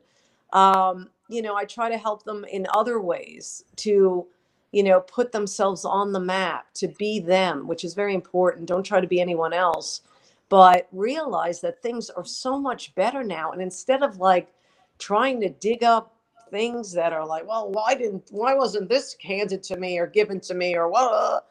Um, 0.54 1.10
you 1.28 1.42
know, 1.42 1.56
I 1.56 1.66
try 1.66 1.90
to 1.90 1.98
help 1.98 2.24
them 2.24 2.46
in 2.46 2.68
other 2.74 3.00
ways 3.00 3.64
to 3.78 4.28
you 4.72 4.84
know, 4.84 5.02
put 5.02 5.32
themselves 5.32 5.86
on 5.86 6.12
the 6.12 6.20
map 6.20 6.68
to 6.76 6.88
be 6.88 7.20
them, 7.20 7.68
which 7.68 7.84
is 7.84 7.94
very 7.94 8.14
important. 8.14 8.68
Don't 8.68 8.84
try 8.84 9.02
to 9.02 9.08
be 9.08 9.20
anyone 9.20 9.54
else, 9.54 10.02
but 10.50 10.88
realize 10.92 11.62
that 11.62 11.82
things 11.82 12.10
are 12.10 12.26
so 12.26 12.60
much 12.60 12.94
better 12.96 13.24
now. 13.24 13.52
And 13.52 13.62
instead 13.62 14.04
of 14.04 14.18
like 14.18 14.54
trying 15.00 15.42
to 15.42 15.50
dig 15.50 15.84
up 15.84 16.16
things 16.52 16.92
that 16.94 17.14
are 17.14 17.26
like, 17.26 17.48
well, 17.48 17.72
why 17.72 17.96
didn't, 17.96 18.28
why 18.32 18.54
wasn't 18.54 18.90
this 18.90 19.16
handed 19.24 19.64
to 19.64 19.78
me 19.78 19.98
or 19.98 20.08
given 20.08 20.40
to 20.42 20.54
me 20.54 20.76
or 20.76 20.88
what? 20.88 21.46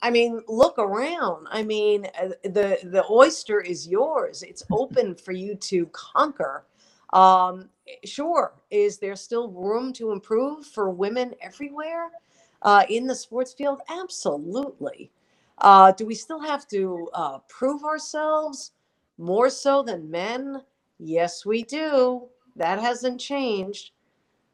I 0.00 0.10
mean, 0.10 0.42
look 0.46 0.78
around. 0.78 1.48
I 1.50 1.62
mean, 1.62 2.06
uh, 2.20 2.28
the 2.44 2.78
the 2.84 3.04
oyster 3.10 3.60
is 3.60 3.88
yours. 3.88 4.42
It's 4.44 4.62
open 4.70 5.16
for 5.16 5.32
you 5.32 5.56
to 5.56 5.86
conquer. 5.86 6.64
Um, 7.12 7.68
sure, 8.04 8.52
is 8.70 8.98
there 8.98 9.16
still 9.16 9.50
room 9.50 9.92
to 9.94 10.12
improve 10.12 10.66
for 10.66 10.90
women 10.90 11.34
everywhere? 11.40 12.10
Uh, 12.62 12.84
in 12.88 13.06
the 13.06 13.14
sports 13.14 13.52
field? 13.52 13.80
Absolutely. 13.88 15.10
Uh, 15.58 15.92
do 15.92 16.06
we 16.06 16.14
still 16.14 16.40
have 16.40 16.66
to 16.68 17.08
uh, 17.14 17.38
prove 17.48 17.84
ourselves 17.84 18.72
more 19.18 19.50
so 19.50 19.82
than 19.82 20.10
men? 20.10 20.62
Yes, 20.98 21.44
we 21.44 21.62
do. 21.62 22.28
That 22.56 22.80
hasn't 22.80 23.20
changed. 23.20 23.92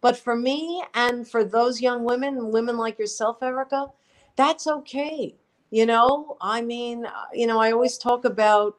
But 0.00 0.16
for 0.16 0.36
me 0.36 0.82
and 0.94 1.26
for 1.26 1.44
those 1.44 1.80
young 1.80 2.04
women, 2.04 2.50
women 2.50 2.76
like 2.76 2.98
yourself, 2.98 3.42
Erica, 3.42 3.86
that's 4.36 4.66
okay. 4.66 5.34
You 5.70 5.86
know, 5.86 6.36
I 6.40 6.60
mean, 6.60 7.06
uh, 7.06 7.10
you 7.32 7.46
know, 7.46 7.58
I 7.58 7.72
always 7.72 7.96
talk 7.96 8.24
about, 8.26 8.76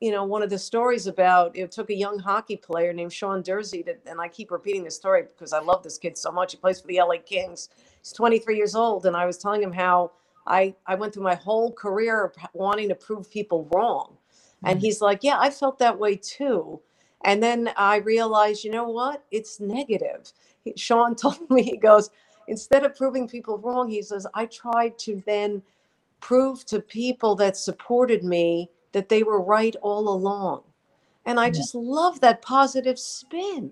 you 0.00 0.12
know, 0.12 0.24
one 0.24 0.42
of 0.42 0.50
the 0.50 0.58
stories 0.58 1.06
about 1.06 1.56
it 1.56 1.72
took 1.72 1.90
a 1.90 1.94
young 1.94 2.18
hockey 2.18 2.56
player 2.56 2.92
named 2.92 3.12
Sean 3.12 3.42
Durzi 3.42 3.84
to, 3.86 3.96
and 4.06 4.20
I 4.20 4.28
keep 4.28 4.50
repeating 4.50 4.84
this 4.84 4.94
story 4.94 5.22
because 5.22 5.52
I 5.52 5.60
love 5.60 5.82
this 5.82 5.98
kid 5.98 6.18
so 6.18 6.30
much. 6.30 6.52
He 6.52 6.58
plays 6.58 6.80
for 6.80 6.86
the 6.86 6.98
LA 6.98 7.16
Kings 7.24 7.70
he's 8.08 8.16
23 8.16 8.56
years 8.56 8.74
old 8.74 9.06
and 9.06 9.16
i 9.16 9.26
was 9.26 9.36
telling 9.36 9.62
him 9.62 9.72
how 9.72 10.10
i 10.46 10.74
i 10.86 10.94
went 10.94 11.12
through 11.12 11.22
my 11.22 11.34
whole 11.34 11.72
career 11.72 12.32
wanting 12.54 12.88
to 12.88 12.94
prove 12.94 13.30
people 13.30 13.68
wrong. 13.72 14.16
And 14.64 14.78
mm-hmm. 14.78 14.86
he's 14.86 15.00
like 15.00 15.22
yeah 15.22 15.38
i 15.38 15.50
felt 15.50 15.78
that 15.78 15.98
way 15.98 16.16
too. 16.16 16.80
And 17.24 17.42
then 17.42 17.70
i 17.76 17.96
realized 17.96 18.64
you 18.64 18.70
know 18.70 18.88
what? 18.88 19.24
It's 19.30 19.60
negative. 19.60 20.32
He, 20.64 20.72
sean 20.76 21.14
told 21.22 21.50
me 21.50 21.62
he 21.62 21.76
goes 21.76 22.10
instead 22.48 22.84
of 22.84 22.96
proving 22.96 23.28
people 23.28 23.58
wrong 23.58 23.90
he 23.90 24.00
says 24.00 24.26
i 24.34 24.46
tried 24.46 24.98
to 24.98 25.22
then 25.26 25.62
prove 26.20 26.64
to 26.64 26.80
people 26.80 27.36
that 27.36 27.56
supported 27.56 28.24
me 28.24 28.70
that 28.92 29.10
they 29.10 29.22
were 29.22 29.42
right 29.42 29.76
all 29.82 30.08
along. 30.08 30.62
And 31.26 31.38
i 31.38 31.50
just 31.50 31.74
love 31.74 32.20
that 32.20 32.40
positive 32.40 32.98
spin 32.98 33.70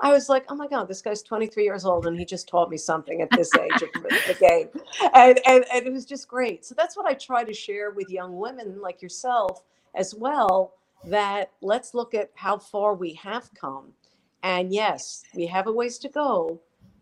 I 0.00 0.12
was 0.12 0.28
like, 0.28 0.44
oh 0.48 0.54
my 0.54 0.66
God, 0.66 0.88
this 0.88 1.02
guy's 1.02 1.22
23 1.22 1.64
years 1.64 1.84
old 1.84 2.06
and 2.06 2.18
he 2.18 2.24
just 2.24 2.48
taught 2.48 2.70
me 2.70 2.76
something 2.76 3.22
at 3.22 3.30
this 3.30 3.50
age 3.54 3.82
of 3.82 4.02
the 4.02 4.36
game. 4.38 4.68
And, 5.14 5.40
and, 5.46 5.64
and 5.72 5.86
it 5.86 5.92
was 5.92 6.04
just 6.04 6.28
great. 6.28 6.64
So 6.64 6.74
that's 6.74 6.96
what 6.96 7.06
I 7.06 7.14
try 7.14 7.44
to 7.44 7.54
share 7.54 7.90
with 7.90 8.10
young 8.10 8.36
women 8.36 8.80
like 8.80 9.00
yourself 9.00 9.62
as 9.94 10.14
well 10.14 10.74
that 11.06 11.52
let's 11.60 11.94
look 11.94 12.14
at 12.14 12.30
how 12.34 12.58
far 12.58 12.94
we 12.94 13.14
have 13.14 13.50
come. 13.54 13.92
And 14.42 14.72
yes, 14.72 15.22
we 15.34 15.46
have 15.46 15.66
a 15.66 15.72
ways 15.72 15.98
to 15.98 16.08
go, 16.08 16.60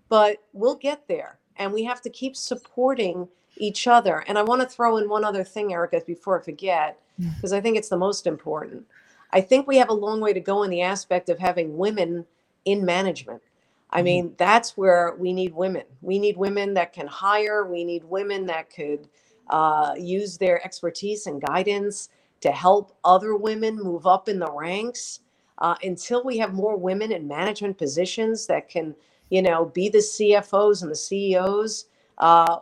but 0.08 0.38
we'll 0.52 0.76
get 0.76 1.08
there. 1.08 1.38
And 1.56 1.72
we 1.72 1.84
have 1.84 2.00
to 2.02 2.10
keep 2.10 2.36
supporting 2.36 3.28
each 3.56 3.86
other. 3.86 4.24
And 4.26 4.38
I 4.38 4.42
want 4.42 4.62
to 4.62 4.68
throw 4.68 4.96
in 4.98 5.08
one 5.08 5.24
other 5.24 5.44
thing, 5.44 5.72
Erica, 5.72 6.02
before 6.06 6.40
I 6.40 6.44
forget, 6.44 6.98
because 7.18 7.52
mm. 7.52 7.56
I 7.56 7.60
think 7.60 7.76
it's 7.76 7.88
the 7.88 7.96
most 7.96 8.26
important. 8.26 8.84
I 9.32 9.40
think 9.40 9.66
we 9.66 9.78
have 9.78 9.88
a 9.88 9.94
long 9.94 10.20
way 10.20 10.32
to 10.32 10.40
go 10.40 10.62
in 10.62 10.70
the 10.70 10.82
aspect 10.82 11.28
of 11.28 11.38
having 11.38 11.76
women 11.76 12.26
in 12.64 12.84
management. 12.84 13.42
I 13.90 13.98
mm-hmm. 13.98 14.04
mean, 14.04 14.34
that's 14.38 14.76
where 14.76 15.14
we 15.18 15.32
need 15.32 15.54
women. 15.54 15.84
We 16.00 16.18
need 16.18 16.36
women 16.36 16.74
that 16.74 16.92
can 16.92 17.06
hire. 17.06 17.66
We 17.66 17.84
need 17.84 18.04
women 18.04 18.46
that 18.46 18.70
could 18.70 19.08
uh, 19.50 19.94
use 19.98 20.38
their 20.38 20.64
expertise 20.64 21.26
and 21.26 21.42
guidance 21.42 22.08
to 22.40 22.50
help 22.50 22.96
other 23.04 23.36
women 23.36 23.76
move 23.76 24.06
up 24.06 24.28
in 24.28 24.38
the 24.38 24.50
ranks. 24.50 25.20
Uh, 25.58 25.76
until 25.84 26.24
we 26.24 26.38
have 26.38 26.54
more 26.54 26.76
women 26.76 27.12
in 27.12 27.28
management 27.28 27.78
positions 27.78 28.46
that 28.46 28.68
can, 28.68 28.94
you 29.30 29.42
know, 29.42 29.66
be 29.66 29.88
the 29.88 29.98
CFOs 29.98 30.82
and 30.82 30.90
the 30.90 30.96
CEOs, 30.96 31.86
uh, 32.18 32.58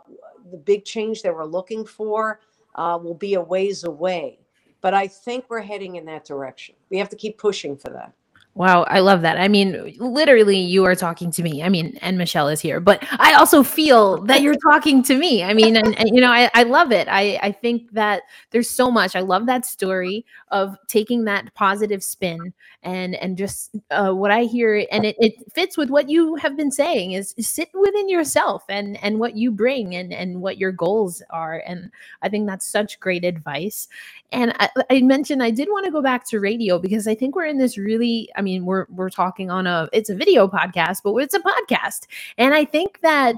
the 0.51 0.57
big 0.57 0.85
change 0.85 1.23
that 1.23 1.33
we're 1.33 1.45
looking 1.45 1.85
for 1.85 2.41
uh, 2.75 2.99
will 3.01 3.15
be 3.15 3.33
a 3.35 3.41
ways 3.41 3.85
away. 3.85 4.39
But 4.81 4.93
I 4.93 5.07
think 5.07 5.45
we're 5.49 5.61
heading 5.61 5.95
in 5.95 6.05
that 6.05 6.25
direction. 6.25 6.75
We 6.89 6.97
have 6.97 7.09
to 7.09 7.15
keep 7.15 7.37
pushing 7.37 7.77
for 7.77 7.89
that. 7.89 8.13
Wow, 8.53 8.83
I 8.83 8.99
love 8.99 9.21
that. 9.21 9.37
I 9.39 9.47
mean, 9.47 9.95
literally, 9.97 10.59
you 10.59 10.83
are 10.83 10.95
talking 10.95 11.31
to 11.31 11.41
me. 11.41 11.63
I 11.63 11.69
mean, 11.69 11.97
and 12.01 12.17
Michelle 12.17 12.49
is 12.49 12.59
here, 12.59 12.81
but 12.81 13.01
I 13.11 13.33
also 13.35 13.63
feel 13.63 14.21
that 14.23 14.41
you're 14.41 14.57
talking 14.57 15.01
to 15.03 15.17
me. 15.17 15.41
I 15.41 15.53
mean, 15.53 15.77
and, 15.77 15.97
and 15.97 16.09
you 16.13 16.19
know, 16.19 16.29
I, 16.29 16.49
I 16.53 16.63
love 16.63 16.91
it. 16.91 17.07
I, 17.09 17.39
I 17.41 17.53
think 17.53 17.89
that 17.93 18.23
there's 18.49 18.69
so 18.69 18.91
much. 18.91 19.15
I 19.15 19.21
love 19.21 19.45
that 19.45 19.65
story 19.65 20.25
of 20.49 20.77
taking 20.87 21.23
that 21.25 21.53
positive 21.53 22.03
spin 22.03 22.53
and 22.83 23.15
and 23.15 23.37
just 23.37 23.75
uh, 23.91 24.11
what 24.11 24.31
I 24.31 24.43
hear, 24.43 24.85
and 24.91 25.05
it, 25.05 25.15
it 25.19 25.33
fits 25.53 25.77
with 25.77 25.89
what 25.89 26.09
you 26.09 26.35
have 26.35 26.57
been 26.57 26.71
saying 26.71 27.13
is, 27.13 27.33
sit 27.39 27.69
within 27.73 28.09
yourself 28.09 28.63
and 28.67 29.01
and 29.03 29.19
what 29.19 29.37
you 29.37 29.51
bring 29.51 29.95
and 29.95 30.11
and 30.11 30.41
what 30.41 30.57
your 30.57 30.71
goals 30.73 31.21
are. 31.29 31.63
And 31.65 31.89
I 32.21 32.27
think 32.27 32.47
that's 32.47 32.65
such 32.65 32.99
great 32.99 33.23
advice. 33.23 33.87
And 34.31 34.53
I, 34.59 34.69
I 34.89 35.01
mentioned 35.01 35.43
I 35.43 35.51
did 35.51 35.69
want 35.69 35.85
to 35.85 35.91
go 35.91 36.01
back 36.01 36.27
to 36.29 36.39
radio 36.39 36.79
because 36.79 37.07
I 37.07 37.15
think 37.15 37.35
we're 37.35 37.45
in 37.45 37.57
this 37.57 37.77
really 37.77 38.29
I 38.41 38.43
mean, 38.43 38.65
we're 38.65 38.87
we're 38.89 39.11
talking 39.11 39.51
on 39.51 39.67
a 39.67 39.87
it's 39.93 40.09
a 40.09 40.15
video 40.15 40.47
podcast, 40.47 41.01
but 41.03 41.15
it's 41.17 41.35
a 41.35 41.39
podcast. 41.39 42.07
And 42.39 42.55
I 42.55 42.65
think 42.65 42.99
that 43.01 43.35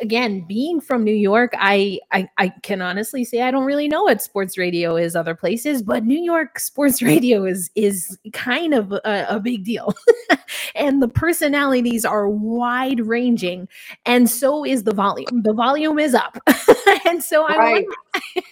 again, 0.00 0.42
being 0.46 0.80
from 0.80 1.02
New 1.02 1.16
York, 1.16 1.52
I, 1.58 1.98
I 2.12 2.28
I 2.38 2.50
can 2.62 2.80
honestly 2.80 3.24
say 3.24 3.42
I 3.42 3.50
don't 3.50 3.64
really 3.64 3.88
know 3.88 4.04
what 4.04 4.22
sports 4.22 4.56
radio 4.56 4.94
is 4.94 5.16
other 5.16 5.34
places, 5.34 5.82
but 5.82 6.04
New 6.04 6.20
York 6.20 6.60
sports 6.60 7.02
radio 7.10 7.44
is 7.44 7.72
is 7.74 8.16
kind 8.32 8.72
of 8.72 8.92
a, 8.92 9.26
a 9.28 9.40
big 9.40 9.64
deal. 9.64 9.92
and 10.76 11.02
the 11.02 11.08
personalities 11.08 12.04
are 12.04 12.28
wide 12.28 13.00
ranging 13.00 13.66
and 14.04 14.30
so 14.30 14.64
is 14.64 14.84
the 14.84 14.94
volume. 14.94 15.42
The 15.42 15.54
volume 15.54 15.98
is 15.98 16.14
up. 16.14 16.38
and 17.04 17.20
so 17.20 17.46
I 17.46 17.56
right. 17.56 17.84
want 17.84 18.46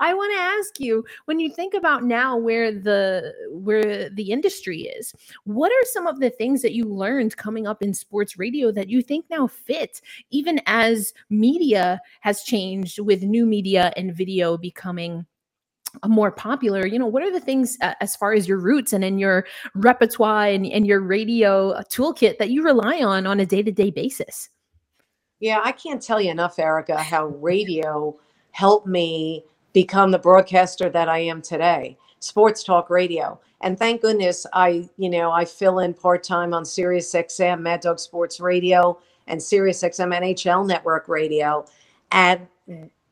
I 0.00 0.14
want 0.14 0.32
to 0.34 0.40
ask 0.40 0.80
you 0.80 1.04
when 1.26 1.40
you 1.40 1.50
think 1.50 1.74
about 1.74 2.04
now 2.04 2.36
where 2.36 2.72
the 2.72 3.34
where 3.50 4.08
the 4.10 4.30
industry 4.30 4.82
is, 4.82 5.14
what 5.44 5.70
are 5.70 5.84
some 5.86 6.06
of 6.06 6.20
the 6.20 6.30
things 6.30 6.62
that 6.62 6.72
you 6.72 6.84
learned 6.84 7.36
coming 7.36 7.66
up 7.66 7.82
in 7.82 7.92
sports 7.94 8.38
radio 8.38 8.72
that 8.72 8.88
you 8.88 9.02
think 9.02 9.26
now 9.30 9.46
fit 9.46 10.00
even 10.30 10.60
as 10.66 11.12
media 11.30 12.00
has 12.20 12.42
changed 12.42 12.98
with 13.00 13.22
new 13.22 13.46
media 13.46 13.92
and 13.96 14.14
video 14.14 14.56
becoming 14.56 15.26
more 16.06 16.30
popular? 16.30 16.86
You 16.86 16.98
know 16.98 17.06
what 17.06 17.22
are 17.22 17.32
the 17.32 17.40
things 17.40 17.76
uh, 17.80 17.94
as 18.00 18.16
far 18.16 18.32
as 18.32 18.48
your 18.48 18.58
roots 18.58 18.92
and 18.92 19.04
in 19.04 19.18
your 19.18 19.46
repertoire 19.74 20.48
and, 20.48 20.66
and 20.66 20.86
your 20.86 21.00
radio 21.00 21.70
uh, 21.70 21.82
toolkit 21.84 22.38
that 22.38 22.50
you 22.50 22.62
rely 22.62 23.02
on 23.02 23.26
on 23.26 23.40
a 23.40 23.46
day-to-day 23.46 23.90
basis? 23.90 24.48
Yeah 25.40 25.60
i 25.62 25.72
can't 25.72 26.02
tell 26.02 26.20
you 26.20 26.30
enough 26.30 26.58
erica 26.58 26.96
how 26.96 27.26
radio 27.26 28.18
helped 28.50 28.86
me 28.88 29.44
become 29.72 30.10
the 30.10 30.18
broadcaster 30.18 30.88
that 30.90 31.08
I 31.08 31.18
am 31.18 31.42
today, 31.42 31.96
sports 32.20 32.62
talk 32.62 32.90
radio. 32.90 33.38
And 33.60 33.78
thank 33.78 34.02
goodness 34.02 34.46
I, 34.52 34.88
you 34.96 35.10
know, 35.10 35.30
I 35.30 35.44
fill 35.44 35.80
in 35.80 35.94
part 35.94 36.22
time 36.22 36.54
on 36.54 36.64
Sirius 36.64 37.12
XM, 37.12 37.60
Mad 37.60 37.80
Dog 37.80 37.98
Sports 37.98 38.40
Radio, 38.40 38.98
and 39.26 39.42
Sirius 39.42 39.82
XM 39.82 40.16
NHL 40.16 40.66
Network 40.66 41.08
Radio. 41.08 41.66
And 42.12 42.46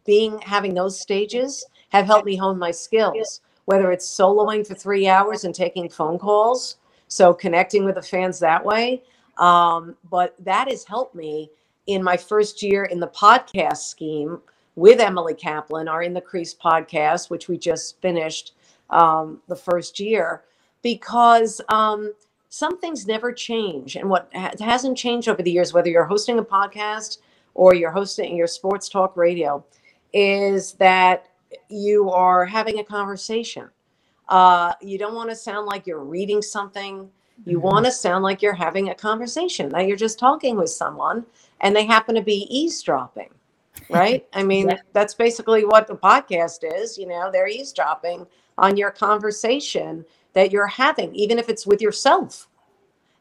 being 0.04 0.38
having 0.40 0.74
those 0.74 0.98
stages 0.98 1.64
have 1.90 2.06
helped 2.06 2.26
me 2.26 2.36
hone 2.36 2.58
my 2.58 2.70
skills, 2.70 3.40
whether 3.64 3.90
it's 3.90 4.08
soloing 4.08 4.66
for 4.66 4.74
three 4.74 5.08
hours 5.08 5.44
and 5.44 5.54
taking 5.54 5.88
phone 5.88 6.18
calls, 6.18 6.76
so 7.08 7.34
connecting 7.34 7.84
with 7.84 7.96
the 7.96 8.02
fans 8.02 8.38
that 8.38 8.64
way. 8.64 9.02
Um, 9.38 9.96
but 10.10 10.34
that 10.44 10.70
has 10.70 10.84
helped 10.84 11.14
me 11.14 11.50
in 11.86 12.02
my 12.02 12.16
first 12.16 12.62
year 12.62 12.84
in 12.84 13.00
the 13.00 13.08
podcast 13.08 13.88
scheme 13.88 14.40
with 14.76 15.00
Emily 15.00 15.34
Kaplan, 15.34 15.88
our 15.88 16.02
In 16.02 16.12
the 16.12 16.20
Crease 16.20 16.54
podcast, 16.54 17.30
which 17.30 17.48
we 17.48 17.58
just 17.58 18.00
finished 18.00 18.54
um, 18.90 19.40
the 19.48 19.56
first 19.56 19.98
year, 19.98 20.44
because 20.82 21.60
um, 21.70 22.12
some 22.50 22.78
things 22.78 23.06
never 23.06 23.32
change. 23.32 23.96
And 23.96 24.08
what 24.08 24.30
ha- 24.34 24.52
hasn't 24.60 24.96
changed 24.96 25.28
over 25.28 25.42
the 25.42 25.50
years, 25.50 25.72
whether 25.72 25.88
you're 25.88 26.04
hosting 26.04 26.38
a 26.38 26.44
podcast 26.44 27.18
or 27.54 27.74
you're 27.74 27.90
hosting 27.90 28.36
your 28.36 28.46
sports 28.46 28.88
talk 28.88 29.16
radio, 29.16 29.64
is 30.12 30.74
that 30.74 31.28
you 31.68 32.10
are 32.10 32.44
having 32.44 32.78
a 32.78 32.84
conversation. 32.84 33.68
Uh, 34.28 34.74
you 34.82 34.98
don't 34.98 35.14
want 35.14 35.30
to 35.30 35.36
sound 35.36 35.66
like 35.66 35.86
you're 35.86 36.04
reading 36.04 36.42
something. 36.42 37.10
You 37.46 37.58
mm-hmm. 37.58 37.66
want 37.66 37.86
to 37.86 37.92
sound 37.92 38.24
like 38.24 38.42
you're 38.42 38.52
having 38.52 38.90
a 38.90 38.94
conversation, 38.94 39.70
that 39.70 39.86
you're 39.86 39.96
just 39.96 40.18
talking 40.18 40.56
with 40.56 40.70
someone 40.70 41.24
and 41.60 41.74
they 41.74 41.86
happen 41.86 42.14
to 42.14 42.22
be 42.22 42.46
eavesdropping 42.50 43.30
right? 43.88 44.26
I 44.32 44.42
mean, 44.44 44.68
yeah. 44.68 44.78
that's 44.92 45.14
basically 45.14 45.64
what 45.64 45.86
the 45.86 45.96
podcast 45.96 46.60
is. 46.62 46.96
You 46.98 47.06
know, 47.06 47.30
they're 47.30 47.48
eavesdropping 47.48 48.26
on 48.58 48.76
your 48.76 48.90
conversation 48.90 50.04
that 50.32 50.50
you're 50.50 50.66
having, 50.66 51.14
even 51.14 51.38
if 51.38 51.48
it's 51.48 51.66
with 51.66 51.80
yourself. 51.80 52.48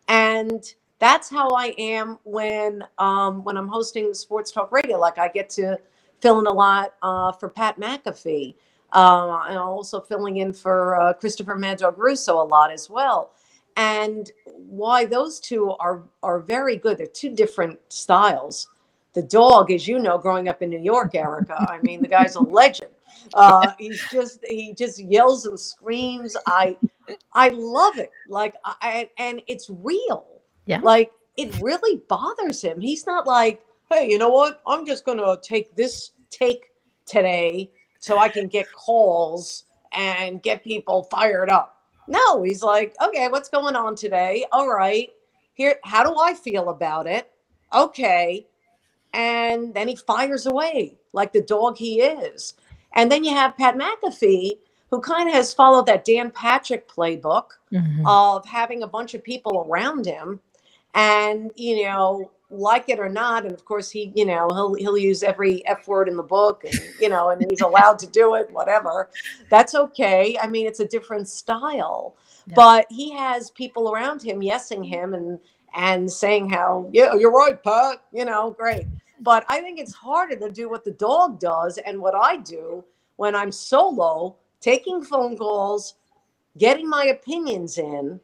And 0.08 0.64
that's 1.00 1.30
how 1.30 1.50
I 1.50 1.74
am 1.78 2.20
when 2.24 2.84
um, 2.98 3.44
when 3.44 3.58
I'm 3.58 3.68
hosting 3.68 4.14
sports 4.14 4.52
talk 4.52 4.72
radio. 4.72 4.98
Like 4.98 5.18
I 5.18 5.28
get 5.28 5.50
to 5.52 5.80
fill 6.22 6.40
in 6.40 6.48
a 6.48 6.54
lot 6.54 6.94
uh, 7.02 7.32
for 7.32 7.50
Pat 7.50 7.80
McAfee. 7.80 8.56
Uh, 8.94 9.44
and 9.50 9.58
also 9.58 10.00
filling 10.00 10.38
in 10.38 10.54
for 10.54 10.96
uh, 11.02 11.12
Christopher 11.12 11.56
Mad 11.56 11.80
Dog 11.80 11.98
Russo 11.98 12.42
a 12.42 12.46
lot 12.46 12.72
as 12.72 12.90
well. 12.90 13.34
And 13.76 14.32
why 14.46 15.04
those 15.04 15.40
two 15.40 15.72
are 15.80 16.04
are 16.24 16.40
very 16.40 16.78
good. 16.78 16.98
They're 16.98 17.08
two 17.08 17.36
different 17.36 17.78
styles 17.90 18.70
the 19.16 19.24
dog, 19.24 19.72
as 19.72 19.88
you 19.88 19.98
know, 19.98 20.18
growing 20.18 20.50
up 20.50 20.62
in 20.62 20.70
New 20.70 20.80
York, 20.80 21.16
Erica. 21.16 21.56
I 21.70 21.80
mean, 21.82 22.02
the 22.02 22.08
guy's 22.08 22.36
a 22.36 22.42
legend. 22.42 22.92
Uh, 23.34 23.72
he's 23.80 24.04
just 24.12 24.46
he 24.46 24.74
just 24.74 25.00
yells 25.00 25.46
and 25.46 25.60
screams. 25.60 26.36
I 26.46 26.78
I 27.34 27.50
love 27.50 27.98
it. 27.98 28.12
Like 28.28 28.56
I 28.66 29.10
and 29.18 29.42
it's 29.48 29.70
real. 29.70 30.42
Yeah. 30.66 30.82
Like 30.84 31.12
it 31.38 31.58
really 31.62 32.02
bothers 32.10 32.62
him. 32.62 32.80
He's 32.80 33.08
not 33.08 33.26
like, 33.26 33.64
hey, 33.90 34.10
you 34.10 34.18
know 34.18 34.30
what? 34.30 34.62
I'm 34.68 34.86
just 34.86 35.06
gonna 35.06 35.38
take 35.42 35.76
this 35.76 36.12
take 36.30 36.72
today 37.06 37.72
so 38.00 38.20
I 38.20 38.28
can 38.28 38.48
get 38.48 38.72
calls 38.74 39.64
and 39.94 40.44
get 40.44 40.64
people 40.64 41.04
fired 41.04 41.50
up. 41.50 41.78
No, 42.08 42.44
he's 42.44 42.62
like, 42.62 42.94
okay, 43.02 43.30
what's 43.30 43.50
going 43.50 43.76
on 43.76 43.96
today? 43.96 44.46
All 44.52 44.70
right. 44.70 45.10
Here, 45.54 45.78
how 45.86 46.04
do 46.04 46.20
I 46.20 46.34
feel 46.34 46.70
about 46.70 47.08
it? 47.08 47.32
Okay 47.74 48.46
and 49.16 49.74
then 49.74 49.88
he 49.88 49.96
fires 49.96 50.46
away 50.46 50.98
like 51.14 51.32
the 51.32 51.42
dog 51.42 51.78
he 51.78 52.02
is. 52.02 52.54
And 52.94 53.12
then 53.12 53.24
you 53.24 53.32
have 53.32 53.58
Pat 53.58 53.76
McAfee, 53.76 54.60
who 54.92 55.00
kind 55.00 55.30
of 55.30 55.36
has 55.36 55.54
followed 55.54 55.86
that 55.86 56.06
Dan 56.06 56.30
Patrick 56.32 56.88
playbook 56.88 57.52
mm-hmm. 57.72 58.06
of 58.06 58.46
having 58.46 58.84
a 58.84 58.88
bunch 58.88 59.14
of 59.14 59.24
people 59.24 59.66
around 59.68 60.06
him, 60.06 60.40
and 60.94 61.52
you 61.56 61.84
know, 61.84 62.32
like 62.50 62.90
it 62.90 63.00
or 63.00 63.10
not, 63.10 63.44
and 63.44 63.54
of 63.54 63.66
course 63.66 63.90
he, 63.90 64.12
you 64.16 64.26
know, 64.26 64.48
he'll 64.54 64.74
he'll 64.76 64.98
use 64.98 65.24
every 65.24 65.66
f 65.66 65.88
word 65.88 66.08
in 66.08 66.16
the 66.16 66.24
book, 66.24 66.64
and 66.64 66.80
you 67.00 67.10
know, 67.10 67.30
and 67.30 67.46
he's 67.50 67.62
allowed 67.62 68.00
to 68.00 68.08
do 68.08 68.36
it, 68.36 68.50
whatever. 68.52 69.10
That's 69.50 69.76
okay. 69.76 70.38
I 70.42 70.48
mean, 70.48 70.68
it's 70.68 70.80
a 70.80 70.88
different 70.88 71.28
style, 71.28 72.16
yeah. 72.48 72.54
but 72.56 72.86
he 72.90 73.12
has 73.14 73.50
people 73.52 73.92
around 73.92 74.22
him 74.22 74.42
yesing 74.42 74.86
him 74.88 75.14
and 75.14 75.40
and 75.74 76.10
saying 76.10 76.50
how 76.50 76.90
yeah, 76.94 77.14
you're 77.16 77.32
right, 77.32 77.62
Pat. 77.62 78.04
You 78.14 78.24
know, 78.26 78.52
great. 78.52 78.86
But 79.22 79.46
I 79.50 79.62
think 79.62 79.80
it's 79.80 79.94
harder 79.94 80.36
to 80.36 80.52
do 80.52 80.70
what 80.70 80.84
the 80.84 80.92
dog 80.92 81.40
does 81.40 81.78
and 81.78 82.00
what 82.00 82.16
I 82.16 82.38
do 82.38 82.84
when 83.16 83.36
I'm 83.36 83.52
solo, 83.52 84.36
taking 84.60 85.04
phone 85.04 85.38
calls, 85.38 85.96
getting 86.58 86.90
my 86.90 87.06
opinions 87.06 87.78
in, 87.78 88.20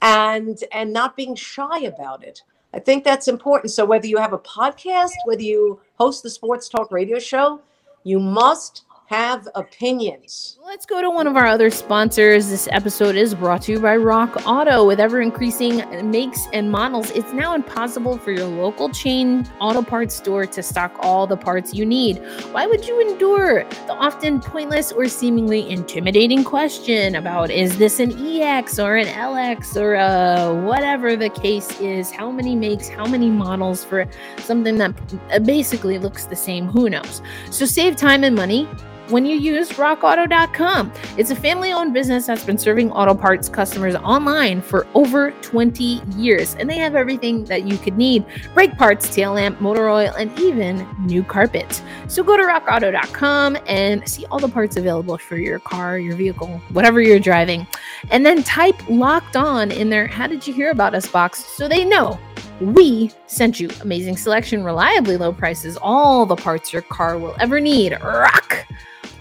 and 0.00 0.62
and 0.72 0.92
not 0.92 1.16
being 1.16 1.34
shy 1.34 1.80
about 1.80 2.24
it. 2.24 2.42
I 2.74 2.80
think 2.80 3.04
that's 3.04 3.28
important. 3.28 3.70
So 3.70 3.84
whether 3.84 4.06
you 4.06 4.18
have 4.18 4.32
a 4.32 4.38
podcast, 4.38 5.12
whether 5.26 5.42
you 5.42 5.80
host 5.94 6.22
the 6.22 6.30
sports 6.30 6.68
talk 6.68 6.90
radio 6.90 7.18
show, 7.18 7.60
you 8.02 8.18
must 8.18 8.84
have 9.06 9.46
opinions. 9.54 10.58
Let's 10.64 10.86
go 10.86 11.02
to 11.02 11.10
one 11.10 11.26
of 11.26 11.36
our 11.36 11.46
other 11.46 11.70
sponsors. 11.70 12.48
This 12.48 12.68
episode 12.70 13.14
is 13.14 13.34
brought 13.34 13.62
to 13.62 13.72
you 13.72 13.80
by 13.80 13.96
Rock 13.96 14.46
Auto. 14.46 14.86
With 14.86 15.00
ever 15.00 15.20
increasing 15.20 15.82
makes 16.10 16.46
and 16.52 16.70
models, 16.70 17.10
it's 17.10 17.32
now 17.32 17.54
impossible 17.54 18.16
for 18.16 18.30
your 18.30 18.46
local 18.46 18.88
chain 18.88 19.46
auto 19.60 19.82
parts 19.82 20.14
store 20.14 20.46
to 20.46 20.62
stock 20.62 20.94
all 21.00 21.26
the 21.26 21.36
parts 21.36 21.74
you 21.74 21.84
need. 21.84 22.18
Why 22.52 22.66
would 22.66 22.86
you 22.86 23.00
endure 23.00 23.64
the 23.64 23.92
often 23.92 24.40
pointless 24.40 24.92
or 24.92 25.08
seemingly 25.08 25.68
intimidating 25.68 26.44
question 26.44 27.16
about 27.16 27.50
is 27.50 27.76
this 27.76 28.00
an 28.00 28.12
EX 28.12 28.78
or 28.78 28.96
an 28.96 29.08
LX 29.08 29.76
or 29.76 29.96
uh, 29.96 30.54
whatever 30.62 31.16
the 31.16 31.28
case 31.28 31.80
is? 31.80 32.10
How 32.10 32.30
many 32.30 32.54
makes, 32.54 32.88
how 32.88 33.06
many 33.06 33.28
models 33.28 33.84
for 33.84 34.06
something 34.38 34.78
that 34.78 35.44
basically 35.44 35.98
looks 35.98 36.26
the 36.26 36.36
same? 36.36 36.66
Who 36.68 36.88
knows? 36.88 37.20
So 37.50 37.66
save 37.66 37.96
time 37.96 38.24
and 38.24 38.34
money 38.34 38.66
when 39.12 39.26
you 39.26 39.36
use 39.36 39.70
rockauto.com. 39.72 40.92
It's 41.16 41.30
a 41.30 41.36
family 41.36 41.72
owned 41.72 41.92
business 41.92 42.26
that's 42.26 42.44
been 42.44 42.58
serving 42.58 42.90
auto 42.90 43.14
parts 43.14 43.48
customers 43.48 43.94
online 43.94 44.62
for 44.62 44.86
over 44.94 45.30
20 45.42 46.02
years, 46.16 46.54
and 46.56 46.68
they 46.68 46.78
have 46.78 46.96
everything 46.96 47.44
that 47.44 47.64
you 47.64 47.76
could 47.76 47.96
need 47.96 48.24
brake 48.54 48.76
parts, 48.76 49.14
tail 49.14 49.34
lamp, 49.34 49.60
motor 49.60 49.88
oil, 49.88 50.12
and 50.18 50.36
even 50.40 50.88
new 51.04 51.22
carpet. 51.22 51.82
So 52.08 52.22
go 52.22 52.36
to 52.36 52.42
rockauto.com 52.42 53.58
and 53.66 54.08
see 54.08 54.24
all 54.26 54.38
the 54.38 54.48
parts 54.48 54.76
available 54.76 55.18
for 55.18 55.36
your 55.36 55.58
car, 55.58 55.98
your 55.98 56.16
vehicle, 56.16 56.60
whatever 56.70 57.00
you're 57.00 57.20
driving, 57.20 57.66
and 58.10 58.24
then 58.24 58.42
type 58.42 58.76
locked 58.88 59.36
on 59.36 59.70
in 59.70 59.90
there. 59.90 60.06
How 60.06 60.26
did 60.26 60.46
you 60.46 60.54
hear 60.54 60.70
about 60.70 60.94
us 60.94 61.06
box 61.06 61.44
so 61.44 61.68
they 61.68 61.84
know 61.84 62.18
we 62.62 63.10
sent 63.26 63.58
you 63.58 63.68
amazing 63.80 64.16
selection, 64.16 64.64
reliably 64.64 65.16
low 65.16 65.32
prices, 65.32 65.76
all 65.82 66.24
the 66.26 66.36
parts 66.36 66.72
your 66.72 66.82
car 66.82 67.18
will 67.18 67.34
ever 67.40 67.60
need. 67.60 67.92
Rock 68.02 68.66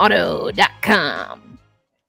auto.com. 0.01 1.59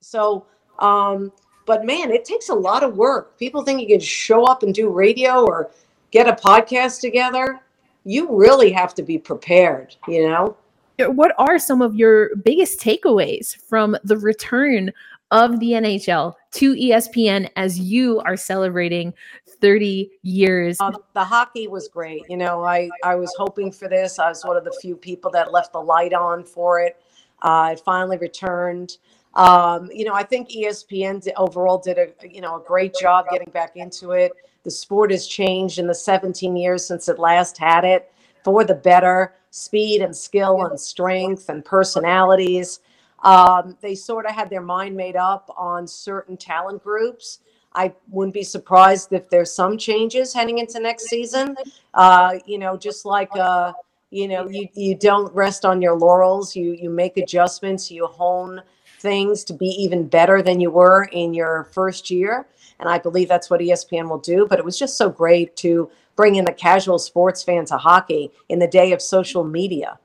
So, 0.01 0.47
um, 0.79 1.33
but 1.67 1.85
man, 1.85 2.11
it 2.11 2.25
takes 2.25 2.49
a 2.49 2.55
lot 2.55 2.83
of 2.83 2.97
work. 2.97 3.39
People 3.39 3.63
think 3.63 3.81
you 3.81 3.87
can 3.87 4.01
show 4.01 4.45
up 4.45 4.63
and 4.63 4.75
do 4.75 4.89
radio 4.89 5.45
or 5.45 5.71
get 6.11 6.29
a 6.29 6.33
podcast 6.33 7.01
together. 7.01 7.61
You 8.05 8.35
really 8.35 8.73
have 8.73 8.95
to 8.95 9.03
be 9.03 9.19
prepared, 9.19 9.95
you 10.09 10.29
know? 10.29 10.57
What 10.99 11.35
are 11.39 11.59
some 11.59 11.83
of 11.83 11.97
your 11.97 12.37
biggest 12.37 12.81
takeaways 12.81 13.57
from 13.57 13.97
the 14.05 14.17
return 14.17 14.93
of 15.31 15.59
the 15.61 15.73
NHL 15.73 16.35
to 16.53 16.75
ESPN 16.75 17.49
as 17.57 17.79
you 17.79 18.21
are 18.21 18.37
celebrating 18.37 19.15
30 19.63 20.11
years. 20.23 20.79
Um, 20.81 20.97
the 21.15 21.25
hockey 21.25 21.69
was 21.69 21.89
great. 21.89 22.23
You 22.29 22.37
know, 22.37 22.63
I, 22.63 22.91
I 23.05 23.15
was 23.15 23.33
hoping 23.39 23.73
for 23.73 23.89
this. 23.89 24.19
I 24.19 24.29
was 24.29 24.45
one 24.45 24.59
of 24.59 24.65
the 24.65 24.77
few 24.83 24.97
people 24.97 25.31
that 25.31 25.53
left 25.53 25.73
the 25.73 25.81
light 25.81 26.13
on 26.13 26.45
for 26.45 26.81
it. 26.81 27.01
Uh, 27.41 27.71
it 27.73 27.81
finally 27.81 28.19
returned. 28.19 28.99
Um, 29.35 29.89
you 29.93 30.05
know, 30.05 30.13
I 30.13 30.25
think 30.25 30.51
ESPN 30.51 31.27
overall 31.37 31.79
did 31.79 31.97
a 31.97 32.09
you 32.29 32.43
know 32.43 32.57
a 32.57 32.61
great 32.61 32.95
job 33.01 33.27
getting 33.31 33.51
back 33.51 33.77
into 33.77 34.11
it. 34.11 34.33
The 34.65 34.71
sport 34.71 35.11
has 35.11 35.27
changed 35.27 35.79
in 35.79 35.87
the 35.87 35.95
17 35.95 36.55
years 36.57 36.87
since 36.87 37.09
it 37.09 37.19
last 37.19 37.57
had 37.57 37.85
it 37.85 38.13
for 38.45 38.65
the 38.65 38.75
better. 38.75 39.35
Speed 39.51 40.03
and 40.03 40.17
skill 40.17 40.67
and 40.67 40.79
strength 40.79 41.49
and 41.49 41.65
personalities. 41.65 42.81
Um, 43.23 43.77
they 43.81 43.95
sort 43.95 44.27
of 44.27 44.33
had 44.33 44.51
their 44.51 44.63
mind 44.63 44.97
made 44.97 45.17
up 45.17 45.49
on 45.57 45.87
certain 45.87 46.37
talent 46.37 46.83
groups. 46.83 47.41
I 47.75 47.95
wouldn't 48.11 48.35
be 48.35 48.43
surprised 48.43 49.13
if 49.13 49.29
there's 49.31 49.53
some 49.53 49.79
changes 49.79 50.33
heading 50.35 50.59
into 50.59 50.81
next 50.81 51.09
season. 51.09 51.57
Uh, 51.95 52.39
you 52.47 52.59
know, 52.59 52.77
just 52.77 53.05
like 53.05 53.35
uh, 53.37 53.73
you 54.11 54.29
know, 54.29 54.49
you 54.49 54.69
you 54.75 54.95
don't 54.95 55.33
rest 55.35 55.65
on 55.65 55.81
your 55.81 55.97
laurels. 55.97 56.55
You 56.55 56.73
you 56.73 56.91
make 56.91 57.17
adjustments. 57.17 57.91
You 57.91 58.07
hone 58.07 58.63
things 59.01 59.43
to 59.45 59.53
be 59.53 59.67
even 59.67 60.07
better 60.07 60.43
than 60.43 60.61
you 60.61 60.71
were 60.71 61.09
in 61.13 61.35
your 61.35 61.65
first 61.73 62.11
year. 62.11 62.47
And 62.79 62.89
I 62.89 62.99
believe 62.99 63.29
that's 63.29 63.51
what 63.51 63.61
ESPN 63.61 64.09
will 64.09 64.19
do. 64.19 64.47
But 64.49 64.59
it 64.59 64.65
was 64.65 64.79
just 64.79 64.97
so 64.97 65.09
great 65.09 65.57
to 65.57 65.91
bring 66.15 66.37
in 66.37 66.45
the 66.45 66.53
casual 66.53 66.99
sports 66.99 67.43
fan 67.43 67.65
to 67.67 67.77
hockey 67.77 68.31
in 68.49 68.59
the 68.59 68.67
day 68.67 68.93
of 68.93 69.03
social 69.03 69.45
media. 69.45 69.99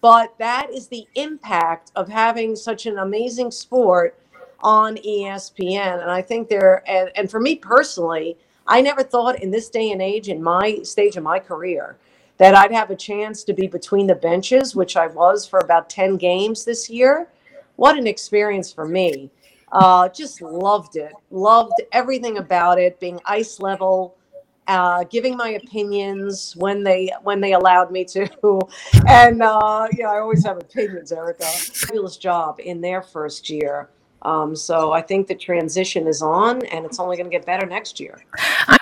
But 0.00 0.38
that 0.38 0.70
is 0.72 0.88
the 0.88 1.06
impact 1.14 1.90
of 1.96 2.08
having 2.08 2.54
such 2.54 2.86
an 2.86 2.98
amazing 2.98 3.50
sport 3.50 4.18
on 4.60 4.96
ESPN. 4.96 6.02
And 6.02 6.10
I 6.10 6.22
think 6.22 6.48
there, 6.48 6.82
and, 6.86 7.10
and 7.16 7.30
for 7.30 7.40
me 7.40 7.56
personally, 7.56 8.36
I 8.66 8.80
never 8.80 9.02
thought 9.02 9.42
in 9.42 9.50
this 9.50 9.68
day 9.68 9.92
and 9.92 10.02
age, 10.02 10.28
in 10.28 10.42
my 10.42 10.80
stage 10.82 11.16
of 11.16 11.22
my 11.22 11.38
career, 11.38 11.96
that 12.38 12.54
I'd 12.54 12.72
have 12.72 12.90
a 12.90 12.96
chance 12.96 13.44
to 13.44 13.52
be 13.54 13.66
between 13.66 14.06
the 14.06 14.14
benches, 14.14 14.74
which 14.74 14.96
I 14.96 15.06
was 15.06 15.46
for 15.46 15.60
about 15.60 15.88
10 15.88 16.16
games 16.16 16.64
this 16.64 16.90
year 16.90 17.28
what 17.76 17.96
an 17.96 18.06
experience 18.06 18.72
for 18.72 18.86
me. 18.86 19.30
Uh, 19.72 20.08
just 20.08 20.40
loved 20.42 20.96
it. 20.96 21.12
Loved 21.30 21.74
everything 21.92 22.38
about 22.38 22.78
it. 22.78 22.98
Being 23.00 23.20
ice 23.26 23.60
level, 23.60 24.16
uh, 24.66 25.04
giving 25.04 25.36
my 25.36 25.50
opinions 25.50 26.54
when 26.56 26.82
they 26.82 27.10
when 27.22 27.40
they 27.40 27.52
allowed 27.52 27.90
me 27.90 28.04
to, 28.06 28.28
and 29.06 29.42
uh, 29.42 29.88
yeah, 29.92 30.10
I 30.10 30.18
always 30.18 30.44
have 30.44 30.56
opinions, 30.56 31.12
Erica. 31.12 31.44
Fabulous 31.44 32.16
job 32.16 32.58
in 32.60 32.80
their 32.80 33.02
first 33.02 33.50
year. 33.50 33.90
Um, 34.22 34.56
so 34.56 34.92
I 34.92 35.02
think 35.02 35.26
the 35.26 35.34
transition 35.34 36.06
is 36.06 36.22
on, 36.22 36.64
and 36.66 36.84
it's 36.84 36.98
only 36.98 37.16
going 37.16 37.30
to 37.30 37.36
get 37.36 37.46
better 37.46 37.66
next 37.66 38.00
year. 38.00 38.24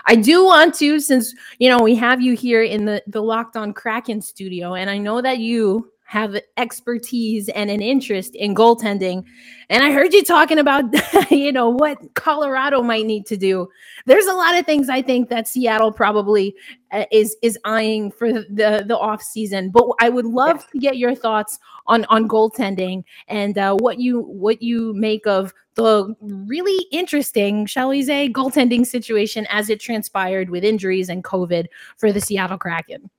I 0.06 0.16
do 0.16 0.44
want 0.44 0.74
to, 0.76 1.00
since 1.00 1.34
you 1.58 1.68
know 1.68 1.78
we 1.78 1.94
have 1.96 2.20
you 2.20 2.34
here 2.34 2.62
in 2.62 2.84
the 2.84 3.02
the 3.06 3.22
Locked 3.22 3.56
On 3.56 3.72
Kraken 3.72 4.20
studio, 4.20 4.74
and 4.74 4.88
I 4.88 4.98
know 4.98 5.20
that 5.20 5.38
you 5.38 5.92
have 6.04 6.36
expertise 6.56 7.48
and 7.50 7.70
an 7.70 7.80
interest 7.80 8.34
in 8.34 8.54
goaltending. 8.54 9.24
And 9.70 9.82
I 9.82 9.90
heard 9.90 10.12
you 10.12 10.22
talking 10.22 10.58
about, 10.58 10.84
you 11.30 11.50
know, 11.50 11.70
what 11.70 11.98
Colorado 12.14 12.82
might 12.82 13.06
need 13.06 13.26
to 13.26 13.36
do. 13.36 13.68
There's 14.06 14.26
a 14.26 14.34
lot 14.34 14.56
of 14.56 14.66
things 14.66 14.88
I 14.88 15.02
think 15.02 15.30
that 15.30 15.48
Seattle 15.48 15.92
probably 15.92 16.54
uh, 16.92 17.06
is 17.10 17.36
is 17.42 17.58
eyeing 17.64 18.12
for 18.12 18.32
the 18.32 18.84
the 18.86 18.98
off 18.98 19.22
season. 19.22 19.70
But 19.70 19.86
I 20.00 20.10
would 20.10 20.26
love 20.26 20.58
yeah. 20.58 20.66
to 20.72 20.78
get 20.78 20.98
your 20.98 21.14
thoughts 21.14 21.58
on 21.86 22.04
on 22.06 22.28
goaltending 22.28 23.04
and 23.28 23.56
uh, 23.56 23.74
what 23.74 23.98
you 23.98 24.20
what 24.20 24.62
you 24.62 24.94
make 24.94 25.26
of 25.26 25.52
the 25.74 26.14
really 26.20 26.86
interesting, 26.92 27.66
shall 27.66 27.88
we 27.88 28.02
say, 28.02 28.28
goaltending 28.28 28.86
situation 28.86 29.46
as 29.50 29.68
it 29.70 29.80
transpired 29.80 30.50
with 30.50 30.62
injuries 30.64 31.08
and 31.08 31.24
COVID 31.24 31.66
for 31.96 32.12
the 32.12 32.20
Seattle 32.20 32.58
Kraken. 32.58 33.10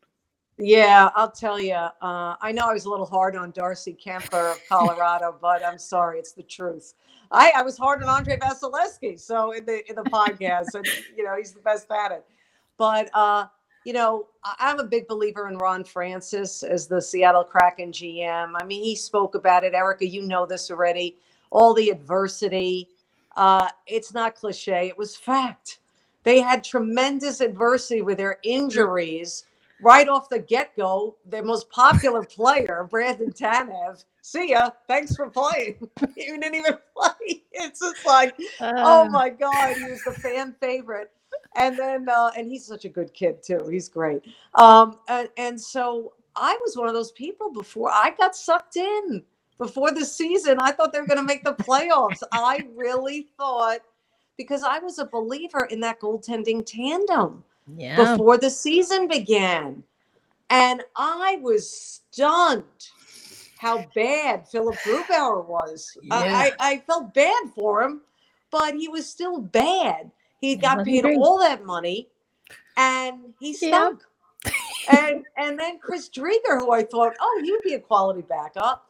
Yeah, 0.58 1.10
I'll 1.16 1.32
tell 1.32 1.60
you. 1.60 1.74
Uh, 1.74 2.36
I 2.42 2.52
know 2.54 2.70
I 2.70 2.74
was 2.74 2.86
a 2.86 2.90
little 2.90 3.06
hard 3.06 3.36
on 3.36 3.52
Darcy 3.52 3.94
Kuemper 3.94 4.54
of 4.54 4.62
Colorado, 4.70 5.36
but 5.42 5.66
I'm 5.66 5.78
sorry, 5.78 6.20
it's 6.20 6.32
the 6.32 6.44
truth. 6.44 6.94
I, 7.32 7.52
I 7.58 7.62
was 7.64 7.78
hard 7.78 8.02
on 8.04 8.10
Andrei 8.10 8.38
Vasilevskiy, 8.38 9.20
so 9.20 9.52
in 9.52 9.66
the 9.66 9.88
in 9.90 9.96
the 9.96 10.04
podcast, 10.04 10.76
and 10.76 10.88
you 11.18 11.24
know 11.24 11.36
he's 11.38 11.52
the 11.52 11.60
best 11.60 11.92
at 11.92 12.12
it. 12.12 12.26
But 12.78 13.10
uh, 13.14 13.48
you 13.84 13.92
know, 13.92 14.28
I'm 14.44 14.80
a 14.80 14.86
big 14.86 15.08
believer 15.08 15.50
in 15.50 15.58
Ron 15.58 15.84
Francis 15.84 16.64
as 16.64 16.88
the 16.88 17.02
Seattle 17.02 17.44
Kraken 17.44 17.92
GM. 17.92 18.54
I 18.56 18.64
mean, 18.64 18.84
he 18.84 18.96
spoke 18.96 19.36
about 19.36 19.66
it, 19.66 19.74
Erica. 19.74 20.08
You 20.08 20.22
know 20.22 20.46
this 20.46 20.72
already. 20.72 21.18
All 21.52 21.74
the 21.74 21.90
adversity. 21.90 22.88
Uh, 23.36 23.68
it's 23.88 24.14
not 24.14 24.36
cliche. 24.36 24.88
It 24.88 24.98
was 24.98 25.18
fact. 25.18 25.80
They 26.24 26.40
had 26.40 26.64
tremendous 26.64 27.42
adversity 27.42 28.02
with 28.02 28.18
their 28.18 28.38
injuries 28.44 29.44
right 29.82 30.08
off 30.08 30.30
the 30.30 30.40
get 30.40 30.76
go, 30.76 31.18
their 31.26 31.44
most 31.44 31.70
popular 31.70 32.24
player, 32.36 32.88
Brandon 32.90 33.32
Tanev, 33.32 34.04
see 34.22 34.52
ya. 34.52 34.70
Thanks 34.88 35.16
for 35.16 35.30
playing. 35.30 35.76
you 36.16 36.40
didn't 36.40 36.56
even 36.56 36.78
play. 36.96 37.42
It's 37.58 37.80
just 37.80 38.06
like, 38.06 38.36
uh, 38.60 38.74
oh 38.76 39.08
my 39.08 39.30
God, 39.30 39.78
he 39.78 39.86
was 39.86 40.04
the 40.04 40.12
fan 40.12 40.54
favorite. 40.60 41.10
And 41.56 41.80
then, 41.80 42.10
uh, 42.10 42.32
and 42.38 42.52
he's 42.52 42.66
such 42.66 42.84
a 42.84 42.90
good 42.90 43.14
kid 43.14 43.42
too. 43.42 43.66
He's 43.72 43.88
great. 43.88 44.24
Um, 44.56 44.98
and, 45.08 45.30
and 45.38 45.60
so 45.60 46.12
I 46.36 46.58
was 46.62 46.76
one 46.76 46.90
of 46.90 46.94
those 46.94 47.14
people 47.14 47.54
before 47.54 47.90
I 47.92 48.14
got 48.18 48.36
sucked 48.36 48.76
in 48.76 49.24
before 49.58 49.92
the 49.92 50.04
season. 50.04 50.58
I 50.60 50.74
thought 50.74 50.92
they 50.92 51.00
were 51.00 51.08
going 51.08 51.18
to 51.18 51.24
make 51.24 51.46
the 51.46 51.54
playoffs. 51.54 52.22
I 52.34 52.68
really 52.76 53.28
thought 53.38 53.80
because 54.38 54.64
I 54.64 54.80
was 54.80 55.00
a 55.00 55.06
believer 55.06 55.66
in 55.72 55.80
that 55.80 56.02
goaltending 56.02 56.66
tandem 56.66 57.42
yeah. 57.76 57.96
before 57.96 58.38
the 58.38 58.50
season 58.50 59.08
began. 59.08 59.84
And 60.50 60.84
I 60.96 61.40
was 61.42 61.70
stunned 61.70 62.64
how 63.58 63.86
bad 63.96 64.48
Philipp 64.48 64.76
Grubauer 64.80 65.46
was. 65.46 65.98
Yeah. 66.04 66.16
I, 66.16 66.52
I 66.60 66.78
felt 66.86 67.14
bad 67.14 67.50
for 67.56 67.84
him, 67.84 68.02
but 68.52 68.76
he 68.76 68.88
was 68.88 69.10
still 69.10 69.40
bad. 69.40 70.12
He 70.40 70.56
got 70.56 70.86
paid 70.86 71.06
all 71.06 71.40
that 71.40 71.66
money 71.66 72.10
and 72.78 73.34
he 73.40 73.54
stunk. 73.54 74.02
Yeah. 74.46 74.52
and 74.92 75.26
and 75.38 75.60
then 75.60 75.80
Chris 75.80 76.10
Driedger, 76.10 76.60
who 76.60 76.72
I 76.72 76.84
thought, 76.84 77.14
oh, 77.20 77.42
he'd 77.44 77.68
be 77.68 77.74
a 77.74 77.80
quality 77.80 78.22
backup. 78.22 78.88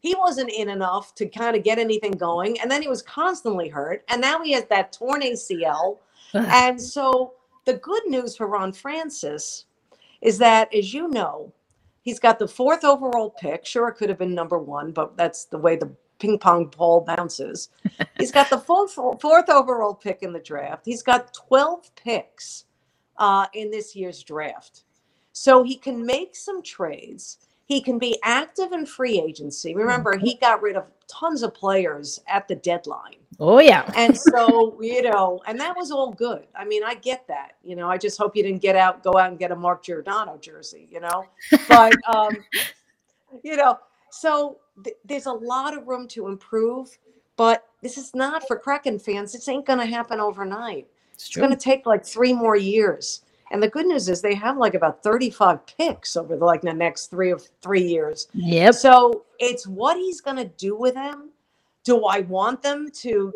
He 0.00 0.14
wasn't 0.16 0.50
in 0.50 0.68
enough 0.68 1.14
to 1.16 1.26
kind 1.26 1.56
of 1.56 1.62
get 1.62 1.78
anything 1.78 2.12
going. 2.12 2.60
And 2.60 2.70
then 2.70 2.82
he 2.82 2.88
was 2.88 3.02
constantly 3.02 3.68
hurt. 3.68 4.04
And 4.08 4.20
now 4.20 4.42
he 4.42 4.52
has 4.52 4.64
that 4.66 4.92
torn 4.92 5.22
ACL. 5.22 5.98
and 6.34 6.80
so 6.80 7.34
the 7.68 7.74
good 7.74 8.06
news 8.06 8.34
for 8.34 8.46
Ron 8.46 8.72
Francis 8.72 9.66
is 10.22 10.38
that, 10.38 10.74
as 10.74 10.94
you 10.94 11.06
know, 11.08 11.52
he's 12.00 12.18
got 12.18 12.38
the 12.38 12.48
fourth 12.48 12.82
overall 12.82 13.34
pick. 13.38 13.66
Sure, 13.66 13.88
it 13.88 13.96
could 13.96 14.08
have 14.08 14.16
been 14.16 14.34
number 14.34 14.58
one, 14.58 14.90
but 14.90 15.18
that's 15.18 15.44
the 15.44 15.58
way 15.58 15.76
the 15.76 15.94
ping 16.18 16.38
pong 16.38 16.72
ball 16.74 17.02
bounces. 17.02 17.68
he's 18.18 18.32
got 18.32 18.48
the 18.48 18.56
fourth, 18.56 18.94
fourth 18.94 19.50
overall 19.50 19.94
pick 19.94 20.22
in 20.22 20.32
the 20.32 20.38
draft. 20.38 20.86
He's 20.86 21.02
got 21.02 21.34
12 21.34 21.94
picks 21.94 22.64
uh, 23.18 23.44
in 23.52 23.70
this 23.70 23.94
year's 23.94 24.22
draft. 24.22 24.84
So 25.32 25.62
he 25.62 25.76
can 25.76 26.06
make 26.06 26.36
some 26.36 26.62
trades. 26.62 27.36
He 27.66 27.82
can 27.82 27.98
be 27.98 28.18
active 28.24 28.72
in 28.72 28.86
free 28.86 29.20
agency. 29.20 29.74
Remember, 29.74 30.16
he 30.16 30.36
got 30.36 30.62
rid 30.62 30.76
of 30.76 30.90
tons 31.06 31.42
of 31.42 31.52
players 31.52 32.18
at 32.28 32.48
the 32.48 32.54
deadline. 32.54 33.16
Oh 33.40 33.60
yeah. 33.60 33.90
and 33.94 34.16
so, 34.16 34.76
you 34.80 35.02
know, 35.02 35.40
and 35.46 35.60
that 35.60 35.76
was 35.76 35.92
all 35.92 36.12
good. 36.12 36.46
I 36.56 36.64
mean, 36.64 36.82
I 36.82 36.94
get 36.94 37.26
that. 37.28 37.52
You 37.62 37.76
know, 37.76 37.88
I 37.88 37.96
just 37.96 38.18
hope 38.18 38.34
you 38.34 38.42
didn't 38.42 38.62
get 38.62 38.74
out, 38.74 39.04
go 39.04 39.16
out 39.16 39.30
and 39.30 39.38
get 39.38 39.52
a 39.52 39.56
Mark 39.56 39.84
Giordano 39.84 40.38
jersey, 40.38 40.88
you 40.90 41.00
know. 41.00 41.24
But 41.68 41.94
um, 42.12 42.36
you 43.44 43.56
know, 43.56 43.78
so 44.10 44.58
th- 44.82 44.96
there's 45.04 45.26
a 45.26 45.32
lot 45.32 45.76
of 45.76 45.86
room 45.86 46.08
to 46.08 46.26
improve, 46.26 46.98
but 47.36 47.64
this 47.80 47.96
is 47.96 48.12
not 48.14 48.46
for 48.48 48.58
Kraken 48.58 48.98
fans. 48.98 49.32
This 49.32 49.48
ain't 49.48 49.66
gonna 49.66 49.86
happen 49.86 50.18
overnight. 50.18 50.88
It's, 51.14 51.28
it's 51.28 51.36
gonna 51.36 51.56
take 51.56 51.86
like 51.86 52.04
three 52.04 52.32
more 52.32 52.56
years. 52.56 53.22
And 53.50 53.62
the 53.62 53.68
good 53.68 53.86
news 53.86 54.08
is 54.08 54.20
they 54.20 54.34
have 54.34 54.58
like 54.58 54.74
about 54.74 55.02
35 55.02 55.64
picks 55.64 56.16
over 56.16 56.36
the 56.36 56.44
like 56.44 56.60
the 56.62 56.74
next 56.74 57.06
three 57.06 57.32
or 57.32 57.38
three 57.62 57.82
years. 57.82 58.26
Yep. 58.34 58.74
So 58.74 59.24
it's 59.38 59.66
what 59.66 59.96
he's 59.96 60.20
gonna 60.20 60.46
do 60.46 60.76
with 60.76 60.94
them 60.94 61.30
do 61.84 62.04
I 62.04 62.20
want 62.20 62.62
them 62.62 62.90
to, 62.90 63.32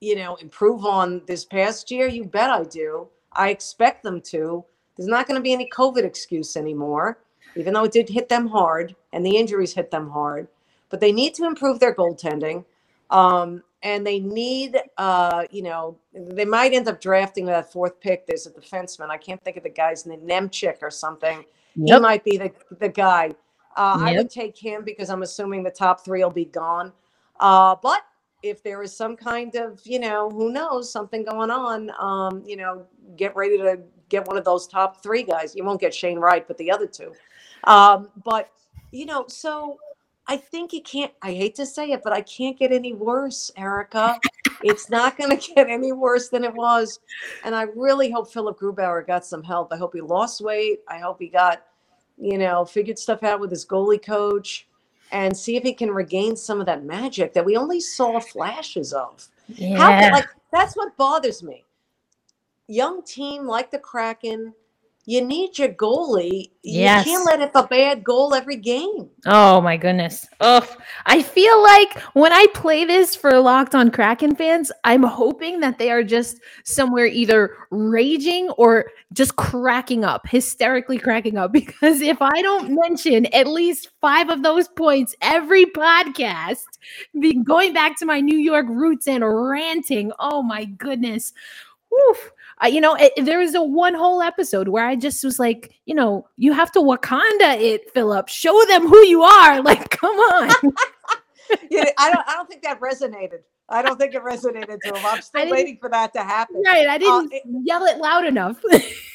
you 0.00 0.16
know, 0.16 0.36
improve 0.36 0.84
on 0.84 1.22
this 1.26 1.44
past 1.44 1.90
year? 1.90 2.06
You 2.06 2.24
bet 2.24 2.50
I 2.50 2.64
do. 2.64 3.08
I 3.32 3.50
expect 3.50 4.02
them 4.02 4.20
to. 4.22 4.64
There's 4.96 5.08
not 5.08 5.26
going 5.26 5.38
to 5.38 5.42
be 5.42 5.52
any 5.52 5.68
COVID 5.68 6.04
excuse 6.04 6.56
anymore, 6.56 7.18
even 7.54 7.74
though 7.74 7.84
it 7.84 7.92
did 7.92 8.08
hit 8.08 8.28
them 8.28 8.46
hard 8.46 8.96
and 9.12 9.24
the 9.24 9.36
injuries 9.36 9.74
hit 9.74 9.90
them 9.90 10.08
hard. 10.10 10.48
But 10.88 11.00
they 11.00 11.12
need 11.12 11.34
to 11.34 11.44
improve 11.44 11.80
their 11.80 11.94
goaltending. 11.94 12.64
Um, 13.10 13.62
and 13.82 14.06
they 14.06 14.18
need, 14.18 14.76
uh, 14.96 15.44
you 15.50 15.62
know, 15.62 15.96
they 16.12 16.44
might 16.44 16.72
end 16.72 16.88
up 16.88 17.00
drafting 17.00 17.44
that 17.46 17.72
fourth 17.72 18.00
pick. 18.00 18.26
There's 18.26 18.46
a 18.46 18.50
defenseman. 18.50 19.10
I 19.10 19.16
can't 19.16 19.42
think 19.44 19.56
of 19.56 19.62
the 19.62 19.70
guy's 19.70 20.06
name, 20.06 20.20
Nemchik 20.20 20.78
or 20.82 20.90
something. 20.90 21.44
Yep. 21.76 21.96
He 21.96 22.00
might 22.00 22.24
be 22.24 22.36
the, 22.38 22.52
the 22.78 22.88
guy. 22.88 23.34
Uh, 23.76 23.96
yep. 24.00 24.08
I 24.08 24.16
would 24.16 24.30
take 24.30 24.56
him 24.56 24.82
because 24.82 25.10
I'm 25.10 25.22
assuming 25.22 25.62
the 25.62 25.70
top 25.70 26.04
three 26.04 26.22
will 26.22 26.30
be 26.30 26.46
gone. 26.46 26.92
Uh, 27.40 27.76
but 27.82 28.02
if 28.42 28.62
there 28.62 28.82
is 28.82 28.96
some 28.96 29.16
kind 29.16 29.54
of, 29.56 29.80
you 29.84 29.98
know, 29.98 30.30
who 30.30 30.52
knows, 30.52 30.90
something 30.90 31.24
going 31.24 31.50
on, 31.50 31.90
um, 31.98 32.42
you 32.46 32.56
know, 32.56 32.86
get 33.16 33.34
ready 33.36 33.58
to 33.58 33.78
get 34.08 34.26
one 34.26 34.36
of 34.36 34.44
those 34.44 34.66
top 34.66 35.02
three 35.02 35.22
guys. 35.22 35.54
You 35.54 35.64
won't 35.64 35.80
get 35.80 35.94
Shane 35.94 36.18
Wright, 36.18 36.46
but 36.46 36.58
the 36.58 36.70
other 36.70 36.86
two. 36.86 37.12
Um, 37.64 38.08
but 38.24 38.50
you 38.92 39.06
know, 39.06 39.26
so 39.28 39.78
I 40.26 40.36
think 40.36 40.74
it 40.74 40.84
can't. 40.84 41.12
I 41.22 41.32
hate 41.32 41.54
to 41.56 41.66
say 41.66 41.90
it, 41.90 42.02
but 42.02 42.12
I 42.12 42.20
can't 42.22 42.58
get 42.58 42.72
any 42.72 42.92
worse, 42.92 43.50
Erica. 43.56 44.18
it's 44.62 44.88
not 44.90 45.16
going 45.16 45.36
to 45.38 45.54
get 45.54 45.68
any 45.68 45.92
worse 45.92 46.28
than 46.28 46.44
it 46.44 46.54
was, 46.54 47.00
and 47.44 47.54
I 47.54 47.62
really 47.62 48.10
hope 48.10 48.32
Philipp 48.32 48.58
Grubauer 48.58 49.06
got 49.06 49.24
some 49.24 49.42
help. 49.42 49.72
I 49.72 49.76
hope 49.76 49.94
he 49.94 50.00
lost 50.00 50.40
weight. 50.40 50.80
I 50.88 50.98
hope 50.98 51.20
he 51.20 51.28
got, 51.28 51.64
you 52.18 52.38
know, 52.38 52.64
figured 52.64 52.98
stuff 52.98 53.22
out 53.22 53.40
with 53.40 53.50
his 53.50 53.66
goalie 53.66 54.04
coach, 54.04 54.66
and 55.12 55.36
see 55.36 55.56
if 55.56 55.62
he 55.62 55.72
can 55.72 55.90
regain 55.90 56.36
some 56.36 56.60
of 56.60 56.66
that 56.66 56.84
magic 56.84 57.32
that 57.34 57.44
we 57.44 57.56
only 57.56 57.80
saw 57.80 58.18
flashes 58.20 58.92
of. 58.92 59.28
Yeah. 59.48 59.76
How 59.76 60.12
like 60.12 60.28
that's 60.52 60.76
what 60.76 60.96
bothers 60.96 61.42
me. 61.42 61.64
Young 62.68 63.02
team 63.02 63.46
like 63.46 63.70
the 63.70 63.78
Kraken, 63.78 64.52
you 65.08 65.24
need 65.24 65.56
your 65.56 65.68
goalie. 65.68 66.50
Yes. 66.64 67.06
You 67.06 67.12
can't 67.12 67.26
let 67.26 67.40
it 67.40 67.52
a 67.54 67.64
bad 67.64 68.02
goal 68.02 68.34
every 68.34 68.56
game. 68.56 69.08
Oh 69.24 69.60
my 69.60 69.76
goodness. 69.76 70.26
Oh, 70.40 70.66
I 71.06 71.22
feel 71.22 71.62
like 71.62 71.96
when 72.14 72.32
I 72.32 72.46
play 72.54 72.84
this 72.84 73.14
for 73.14 73.38
Locked 73.38 73.76
on 73.76 73.92
Kraken 73.92 74.34
fans, 74.34 74.72
I'm 74.82 75.04
hoping 75.04 75.60
that 75.60 75.78
they 75.78 75.92
are 75.92 76.02
just 76.02 76.40
somewhere 76.64 77.06
either 77.06 77.56
raging 77.70 78.50
or 78.58 78.86
just 79.12 79.36
cracking 79.36 80.04
up, 80.04 80.26
hysterically 80.26 80.98
cracking 80.98 81.38
up. 81.38 81.52
Because 81.66 82.00
if 82.00 82.20
I 82.20 82.42
don't 82.42 82.74
mention 82.74 83.26
at 83.26 83.46
least 83.46 83.90
five 84.00 84.28
of 84.28 84.42
those 84.42 84.66
points 84.68 85.14
every 85.22 85.66
podcast, 85.66 86.64
be 87.18 87.34
going 87.34 87.72
back 87.72 87.96
to 87.98 88.06
my 88.06 88.20
New 88.20 88.38
York 88.38 88.66
roots 88.68 89.06
and 89.06 89.24
ranting, 89.24 90.12
oh 90.18 90.42
my 90.42 90.64
goodness. 90.64 91.32
Woof. 91.90 92.32
I, 92.58 92.68
you 92.68 92.80
know, 92.80 92.94
it, 92.94 93.12
there 93.24 93.38
was 93.40 93.54
a 93.54 93.62
one 93.62 93.94
whole 93.94 94.22
episode 94.22 94.68
where 94.68 94.86
I 94.86 94.96
just 94.96 95.22
was 95.22 95.38
like, 95.38 95.74
you 95.84 95.94
know, 95.94 96.26
you 96.36 96.52
have 96.54 96.72
to 96.72 96.78
Wakanda 96.80 97.60
it, 97.60 97.90
Philipp. 97.92 98.28
Show 98.28 98.58
them 98.68 98.86
who 98.88 98.98
you 99.04 99.22
are. 99.22 99.60
Like, 99.66 99.90
come 99.90 100.16
on. 100.16 100.50
Yeah, 101.70 101.90
I 101.96 102.10
don't. 102.12 102.28
I 102.28 102.32
don't 102.34 102.48
think 102.48 102.62
that 102.64 102.80
resonated. 102.80 103.38
I 103.68 103.80
don't 103.80 103.98
think 103.98 104.14
it 104.14 104.22
resonated 104.24 104.80
to 104.82 104.94
him. 104.94 105.06
I'm 105.06 105.22
still 105.22 105.48
waiting 105.48 105.78
for 105.80 105.88
that 105.90 106.12
to 106.14 106.22
happen. 106.24 106.60
right. 106.64 106.88
I 106.88 106.98
didn't 106.98 107.32
it- 107.32 107.42
yell 107.62 107.84
it 107.84 107.98
loud 107.98 108.24
enough. 108.24 108.60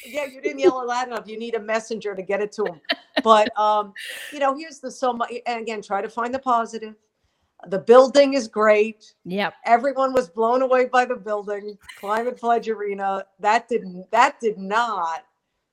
Yeah, 0.06 0.24
you 0.26 0.40
didn't 0.40 0.58
yell 0.60 0.80
it 0.80 0.86
loud 0.86 1.08
enough. 1.08 1.26
You 1.26 1.38
need 1.38 1.54
a 1.56 1.60
messenger 1.60 2.14
to 2.14 2.22
get 2.22 2.40
it 2.40 2.52
to 2.52 2.64
him. 2.64 2.80
But 3.22 3.56
um, 3.58 3.92
you 4.32 4.38
know, 4.38 4.56
here's 4.56 4.78
the 4.78 4.90
so 4.90 5.12
much. 5.12 5.30
And 5.46 5.60
again, 5.60 5.82
try 5.82 6.00
to 6.00 6.08
find 6.08 6.32
the 6.34 6.38
positive. 6.38 6.94
The 7.68 7.78
building 7.78 8.34
is 8.34 8.48
great. 8.48 9.14
yep. 9.24 9.54
Everyone 9.64 10.12
was 10.12 10.28
blown 10.28 10.62
away 10.62 10.86
by 10.86 11.04
the 11.04 11.14
building. 11.14 11.78
Climate 11.98 12.36
Pledge 12.36 12.68
Arena. 12.68 13.24
That 13.38 13.68
didn't. 13.68 14.10
That 14.10 14.40
did 14.40 14.58
not 14.58 15.24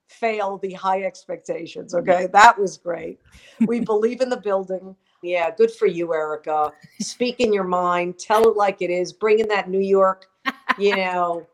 fail 0.09 0.57
the 0.57 0.73
high 0.73 1.03
expectations. 1.03 1.93
Mm-hmm. 1.93 2.09
Okay, 2.09 2.27
that 2.33 2.59
was 2.59 2.77
great. 2.77 3.19
We 3.65 3.79
believe 3.79 4.21
in 4.21 4.29
the 4.29 4.41
building. 4.41 4.95
Yeah, 5.21 5.51
good 5.51 5.71
for 5.71 5.85
you, 5.85 6.13
Erica. 6.13 6.71
Speak 7.01 7.39
in 7.39 7.51
your 7.53 7.65
mind. 7.65 8.19
Tell 8.19 8.47
it 8.49 8.55
like 8.55 8.81
it 8.81 8.89
is. 8.89 9.11
Bring 9.11 9.39
in 9.39 9.47
that 9.49 9.69
New 9.69 9.81
York, 9.81 10.27
you 10.77 10.95
know, 10.95 11.45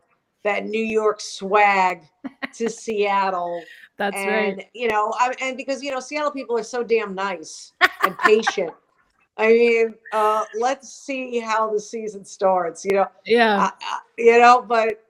that 0.43 0.65
New 0.65 0.83
York 0.83 1.19
swag 1.19 2.03
to 2.53 2.69
Seattle. 2.69 3.63
That's 3.97 4.15
and 4.15 4.57
right. 4.57 4.69
you 4.73 4.87
know, 4.87 5.13
I, 5.19 5.33
and 5.41 5.57
because 5.57 5.81
you 5.81 5.91
know, 5.91 5.99
Seattle 5.99 6.31
people 6.31 6.57
are 6.57 6.63
so 6.63 6.83
damn 6.83 7.15
nice 7.15 7.73
and 8.03 8.17
patient. 8.19 8.73
I 9.37 9.47
mean, 9.47 9.95
uh, 10.13 10.45
let's 10.57 10.93
see 10.93 11.39
how 11.39 11.71
the 11.71 11.79
season 11.79 12.23
starts. 12.23 12.85
You 12.85 12.97
know, 12.97 13.07
Yeah. 13.25 13.71
You 14.17 14.39
know, 14.39 14.61
but 14.61 15.01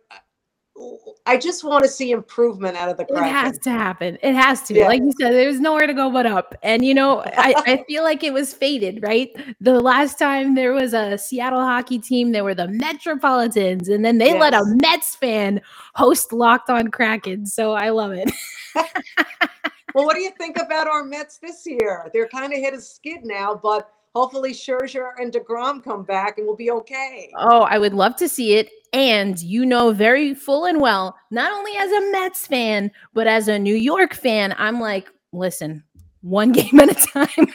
I 1.26 1.38
just 1.38 1.64
want 1.64 1.84
to 1.84 1.90
see 1.90 2.12
improvement 2.12 2.76
out 2.76 2.90
of 2.90 2.98
the 2.98 3.04
It 3.04 3.24
has 3.24 3.58
to 3.60 3.70
happen. 3.70 4.18
It 4.22 4.34
has 4.34 4.62
to. 4.64 4.74
Yeah. 4.74 4.88
Like 4.88 5.02
you 5.02 5.14
said, 5.20 5.32
there's 5.32 5.62
nowhere 5.62 5.88
to 5.88 5.94
go 5.94 6.12
but 6.12 6.26
up. 6.26 6.54
And 6.64 6.84
you 6.84 6.94
know, 6.94 7.22
I, 7.26 7.54
I 7.66 7.84
feel 7.88 8.04
like 8.04 8.24
it 8.24 8.34
was 8.34 8.54
faded, 8.54 9.02
right? 9.02 9.32
The 9.62 9.80
last 9.80 10.20
time 10.20 10.56
there 10.56 10.74
was 10.74 10.94
a 10.94 11.18
Seattle 11.18 11.62
hockey 11.62 12.00
team, 12.00 12.34
there 12.34 12.44
were 12.44 12.56
the 12.56 12.68
Metropolitans, 12.68 13.88
and 13.88 14.04
then 14.04 14.18
they 14.18 14.38
let 14.38 14.54
a 14.54 14.64
Mets 14.82 15.16
fan 15.16 15.62
host 15.94 16.34
Locked 16.34 16.70
on 16.70 16.90
Kraken. 16.90 17.46
So 17.46 17.72
I 17.72 17.90
love 17.90 18.12
it. 18.12 18.30
Well, 19.96 20.06
what 20.06 20.16
do 20.16 20.22
you 20.22 20.32
think 20.32 20.58
about 20.58 20.90
our 20.90 21.06
Mets 21.06 21.38
this 21.38 21.66
year? 21.66 22.10
They're 22.12 22.28
kind 22.28 22.52
of 22.52 22.60
hit 22.60 22.74
a 22.74 22.82
skid 22.82 23.24
now, 23.24 23.58
but 23.64 23.90
hopefully 24.16 24.54
Scherzer 24.54 25.12
and 25.18 25.32
deGrom 25.32 25.84
come 25.84 26.04
back 26.04 26.38
and 26.38 26.48
we'll 26.48 26.56
be 26.56 26.72
okay. 26.72 27.32
Oh, 27.38 27.62
I 27.62 27.78
would 27.78 27.94
love 27.94 28.16
to 28.18 28.30
see 28.30 28.56
it. 28.56 28.70
And 28.94 29.38
you 29.42 29.66
know 29.66 29.92
very 29.92 30.34
full 30.34 30.66
and 30.66 30.80
well, 30.80 31.18
not 31.32 31.52
only 31.52 31.74
as 31.78 31.92
a 31.92 32.12
Mets 32.12 32.48
fan, 32.48 32.92
but 33.14 33.28
as 33.28 33.50
a 33.50 33.60
New 33.60 33.76
York 33.76 34.14
fan, 34.14 34.56
I'm 34.58 34.80
like, 34.80 35.10
listen, 35.34 35.84
one 36.22 36.52
game 36.54 36.80
at 36.80 36.90
a 36.90 37.08
time. 37.08 37.54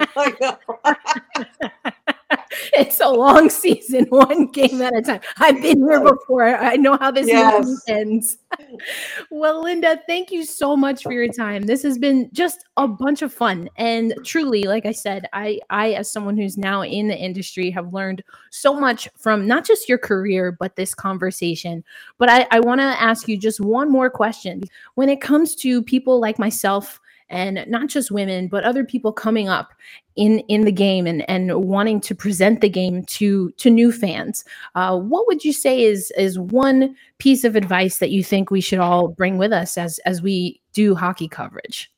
I 0.16 0.34
know. 0.40 2.14
it's 2.72 3.00
a 3.00 3.08
long 3.08 3.50
season, 3.50 4.04
one 4.08 4.46
game 4.48 4.80
at 4.82 4.96
a 4.96 5.02
time. 5.02 5.20
I've 5.38 5.60
been 5.62 5.78
here 5.78 6.00
before. 6.00 6.56
I 6.56 6.76
know 6.76 6.96
how 6.96 7.10
this 7.10 7.28
Yes. 7.28 7.82
ends. 7.88 8.38
well, 9.30 9.62
Linda, 9.62 10.00
thank 10.06 10.30
you 10.30 10.44
so 10.44 10.76
much 10.76 11.02
for 11.02 11.12
your 11.12 11.28
time. 11.28 11.62
This 11.62 11.82
has 11.82 11.98
been 11.98 12.30
just 12.32 12.64
a 12.76 12.88
bunch 12.88 13.22
of 13.22 13.32
fun. 13.32 13.68
And 13.76 14.14
truly, 14.24 14.64
like 14.64 14.86
I 14.86 14.92
said, 14.92 15.28
I 15.32 15.60
I 15.70 15.92
as 15.92 16.10
someone 16.10 16.36
who's 16.36 16.56
now 16.58 16.82
in 16.82 17.08
the 17.08 17.16
industry 17.16 17.70
have 17.70 17.92
learned 17.92 18.22
so 18.50 18.78
much 18.78 19.08
from 19.16 19.46
not 19.46 19.66
just 19.66 19.88
your 19.88 19.98
career, 19.98 20.52
but 20.52 20.76
this 20.76 20.94
conversation. 20.94 21.84
But 22.18 22.30
I, 22.30 22.46
I 22.50 22.60
want 22.60 22.80
to 22.80 22.84
ask 22.84 23.28
you 23.28 23.36
just 23.36 23.60
one 23.60 23.90
more 23.90 24.10
question. 24.10 24.62
When 24.94 25.08
it 25.08 25.20
comes 25.20 25.54
to 25.56 25.82
people 25.82 26.20
like 26.20 26.38
myself, 26.38 27.00
and 27.30 27.64
not 27.68 27.88
just 27.88 28.10
women, 28.10 28.48
but 28.48 28.64
other 28.64 28.84
people 28.84 29.12
coming 29.12 29.48
up 29.48 29.72
in 30.16 30.40
in 30.40 30.64
the 30.64 30.72
game 30.72 31.06
and 31.06 31.28
and 31.30 31.54
wanting 31.64 32.00
to 32.00 32.14
present 32.14 32.60
the 32.60 32.68
game 32.68 33.04
to 33.04 33.50
to 33.52 33.70
new 33.70 33.92
fans 33.92 34.44
uh, 34.74 34.98
what 34.98 35.26
would 35.28 35.44
you 35.44 35.52
say 35.52 35.80
is 35.80 36.10
is 36.18 36.38
one 36.38 36.94
piece 37.18 37.44
of 37.44 37.54
advice 37.54 37.98
that 37.98 38.10
you 38.10 38.24
think 38.24 38.50
we 38.50 38.60
should 38.60 38.80
all 38.80 39.08
bring 39.08 39.38
with 39.38 39.52
us 39.52 39.78
as 39.78 40.00
as 40.00 40.20
we 40.20 40.60
do 40.72 40.94
hockey 40.94 41.28
coverage 41.28 41.90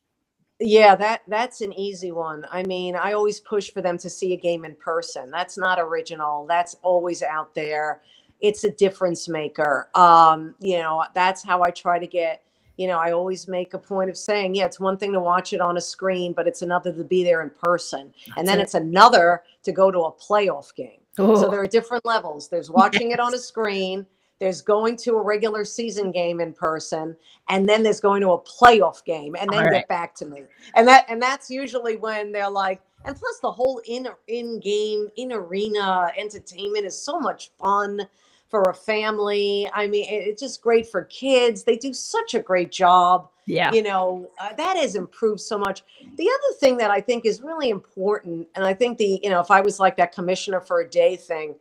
Yeah, 0.63 0.95
that 0.97 1.23
that's 1.27 1.63
an 1.63 1.73
easy 1.73 2.13
one. 2.13 2.45
I 2.53 2.63
mean, 2.65 2.95
I 2.95 3.15
always 3.15 3.41
push 3.41 3.71
for 3.71 3.81
them 3.81 3.97
to 3.97 4.11
see 4.11 4.35
a 4.35 4.37
game 4.37 4.67
in 4.67 4.75
person. 4.75 5.31
That's 5.31 5.57
not 5.57 5.79
original. 5.81 6.45
That's 6.47 6.77
always 6.83 7.23
out 7.23 7.55
there. 7.55 8.03
It's 8.41 8.65
a 8.65 8.71
difference 8.71 9.27
maker. 9.27 9.89
Um, 9.95 10.55
you 10.61 10.77
know, 10.77 11.03
that's 11.15 11.43
how 11.43 11.63
I 11.63 11.71
try 11.71 11.99
to 11.99 12.07
get, 12.07 12.43
you 12.81 12.87
know, 12.87 12.99
I 12.99 13.13
always 13.13 13.47
make 13.47 13.75
a 13.75 13.79
point 13.79 14.09
of 14.09 14.17
saying, 14.17 14.55
yeah, 14.55 14.65
it's 14.65 14.81
one 14.81 14.97
thing 14.97 15.13
to 15.13 15.21
watch 15.21 15.53
it 15.53 15.61
on 15.61 15.77
a 15.77 15.83
screen, 15.83 16.33
but 16.33 16.49
it's 16.49 16.63
another 16.63 16.91
to 16.95 17.05
be 17.05 17.23
there 17.23 17.43
in 17.43 17.51
person. 17.51 18.11
and 18.39 18.49
then 18.49 18.59
it. 18.59 18.63
it's 18.63 18.73
another 18.73 19.43
to 19.65 19.71
go 19.71 19.91
to 19.91 19.99
a 19.99 20.13
playoff 20.13 20.75
game. 20.75 21.01
So 21.15 21.35
Oh, 21.35 21.51
there 21.51 21.61
are 21.61 21.67
different 21.67 22.07
levels. 22.07 22.49
There's 22.49 22.71
watching 22.71 23.11
it 23.11 23.21
on 23.21 23.35
a 23.35 23.39
screen, 23.39 24.07
there's 24.39 24.63
going 24.63 24.97
to 24.97 25.17
a 25.17 25.23
regular 25.23 25.67
season 25.67 26.11
game 26.11 26.41
in 26.41 26.55
person, 26.55 27.15
and 27.51 27.69
then 27.69 27.83
there's 27.83 28.01
going 28.01 28.23
to 28.23 28.31
a 28.31 28.41
playoff 28.41 29.05
game 29.05 29.37
and 29.39 29.51
then 29.53 29.67
All 29.67 29.71
get 29.71 29.87
back 29.87 30.15
to 30.15 30.25
me. 30.25 30.45
And 30.75 30.89
that 30.89 31.05
and 31.11 31.21
that's 31.21 31.51
usually 31.51 31.99
when 31.99 32.33
they're 32.33 32.49
like, 32.49 32.81
and 33.05 33.15
plus 33.15 33.41
the 33.41 33.53
whole 33.53 33.83
in 33.87 34.09
in 34.29 34.59
game, 34.59 35.09
in 35.17 35.33
arena 35.33 36.11
entertainment 36.17 36.87
is 36.87 36.99
so 36.99 37.21
much 37.21 37.51
fun 37.61 38.09
for 38.51 38.63
a 38.63 38.75
family. 38.75 39.71
I 39.73 39.87
mean, 39.87 40.07
it's 40.09 40.43
just 40.43 40.61
great 40.61 40.91
for 40.91 41.05
kids. 41.05 41.63
They 41.63 41.77
do 41.77 41.93
such 41.93 42.35
a 42.35 42.41
great 42.41 42.73
job 42.73 43.29
yeah. 43.47 43.73
you 43.73 43.83
know 43.83 44.31
uh, 44.39 44.53
that 44.55 44.77
has 44.77 44.95
improved 44.95 45.41
so 45.41 45.59
much. 45.59 45.83
The 46.17 46.29
other 46.29 46.59
thing 46.59 46.77
that 46.77 46.91
i 46.91 47.01
think 47.01 47.25
is 47.25 47.41
really 47.41 47.71
important 47.71 48.47
and 48.55 48.65
i 48.65 48.73
think 48.73 48.97
the 48.99 49.19
you 49.25 49.31
know 49.31 49.41
if 49.41 49.51
i 49.51 49.61
was 49.61 49.81
like 49.81 49.97
that 49.97 50.13
commissioner 50.13 50.61
for 50.61 50.81
a 50.81 50.89
day 50.89 51.17
thing 51.17 51.57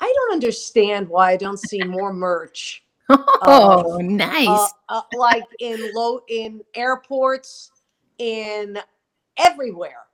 i 0.00 0.12
don't 0.16 0.32
understand 0.32 1.08
why 1.08 1.30
i 1.30 1.36
don't 1.36 1.60
see 1.60 1.80
more 1.82 2.12
merch 2.12 2.82
oh 3.42 3.98
nice. 4.02 4.48
uh, 4.48 4.68
uh, 4.88 5.02
like 5.16 5.44
in 5.58 5.90
low 5.94 6.20
in 6.28 6.62
airports 6.74 7.70
in 8.18 8.78
everywhere. 9.36 10.04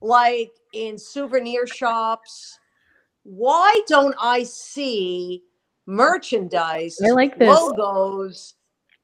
Like 0.00 0.52
in 0.72 0.96
souvenir 0.98 1.66
shops. 1.66 2.58
Why 3.24 3.78
don't 3.86 4.14
i 4.18 4.42
see 4.44 5.42
merchandise 5.90 6.98
I 7.04 7.10
like 7.10 7.38
this. 7.38 7.48
logos 7.48 8.54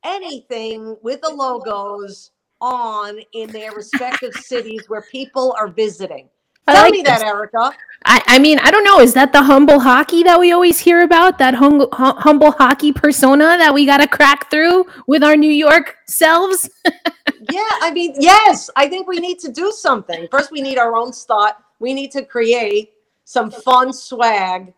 anything 0.05 0.97
with 1.03 1.21
the 1.21 1.31
logos 1.31 2.31
on 2.61 3.19
in 3.33 3.51
their 3.51 3.73
respective 3.73 4.33
cities 4.41 4.85
where 4.89 5.03
people 5.11 5.55
are 5.59 5.69
visiting 5.69 6.29
I 6.69 6.75
tell 6.75 6.83
like 6.83 6.93
me 6.93 7.03
that 7.03 7.23
erica 7.23 7.73
I, 8.09 8.23
I 8.27 8.39
mean, 8.39 8.61
I 8.61 8.71
don't 8.71 8.85
know. 8.85 9.01
Is 9.01 9.15
that 9.15 9.33
the 9.33 9.43
humble 9.43 9.81
hockey 9.81 10.23
that 10.23 10.39
we 10.39 10.53
always 10.53 10.79
hear 10.79 11.03
about? 11.03 11.39
That 11.39 11.55
hum, 11.55 11.89
hum- 11.93 12.17
humble 12.19 12.53
hockey 12.53 12.93
persona 12.93 13.57
that 13.59 13.75
we 13.75 13.85
got 13.85 13.97
to 13.97 14.07
crack 14.07 14.49
through 14.49 14.85
with 15.09 15.25
our 15.25 15.35
New 15.35 15.51
York 15.51 15.97
selves? 16.07 16.71
yeah 17.51 17.69
i 17.81 17.91
mean 17.93 18.15
yes 18.19 18.71
i 18.77 18.89
think 18.89 19.07
we 19.07 19.19
need 19.19 19.39
to 19.39 19.51
do 19.51 19.71
something 19.71 20.27
first 20.31 20.51
we 20.51 20.61
need 20.61 20.79
our 20.79 20.97
own 20.97 21.13
thought 21.13 21.63
we 21.79 21.93
need 21.93 22.11
to 22.11 22.25
create 22.25 22.93
some 23.25 23.51
fun 23.51 23.93
swag 23.93 24.73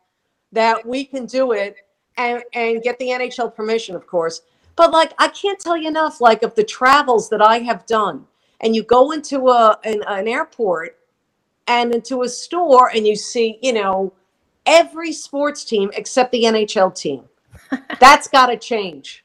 that 0.52 0.84
we 0.86 1.04
can 1.04 1.26
do 1.26 1.52
it 1.52 1.76
and 2.18 2.42
and 2.52 2.82
get 2.82 2.98
the 2.98 3.08
NHL 3.08 3.54
permission, 3.54 3.94
of 3.94 4.06
course. 4.06 4.42
But 4.76 4.92
like, 4.92 5.12
I 5.18 5.28
can't 5.28 5.58
tell 5.58 5.76
you 5.76 5.88
enough, 5.88 6.20
like, 6.20 6.42
of 6.42 6.54
the 6.54 6.62
travels 6.64 7.28
that 7.30 7.42
I 7.42 7.58
have 7.60 7.86
done. 7.86 8.26
And 8.60 8.76
you 8.76 8.82
go 8.82 9.12
into 9.12 9.48
a 9.48 9.78
an, 9.84 10.02
an 10.06 10.28
airport 10.28 10.98
and 11.66 11.94
into 11.94 12.22
a 12.22 12.28
store, 12.28 12.90
and 12.94 13.06
you 13.06 13.16
see, 13.16 13.58
you 13.62 13.72
know, 13.72 14.12
every 14.66 15.12
sports 15.12 15.64
team 15.64 15.90
except 15.94 16.32
the 16.32 16.44
NHL 16.44 16.94
team. 16.94 17.24
That's 18.00 18.28
got 18.28 18.46
to 18.46 18.56
change. 18.56 19.24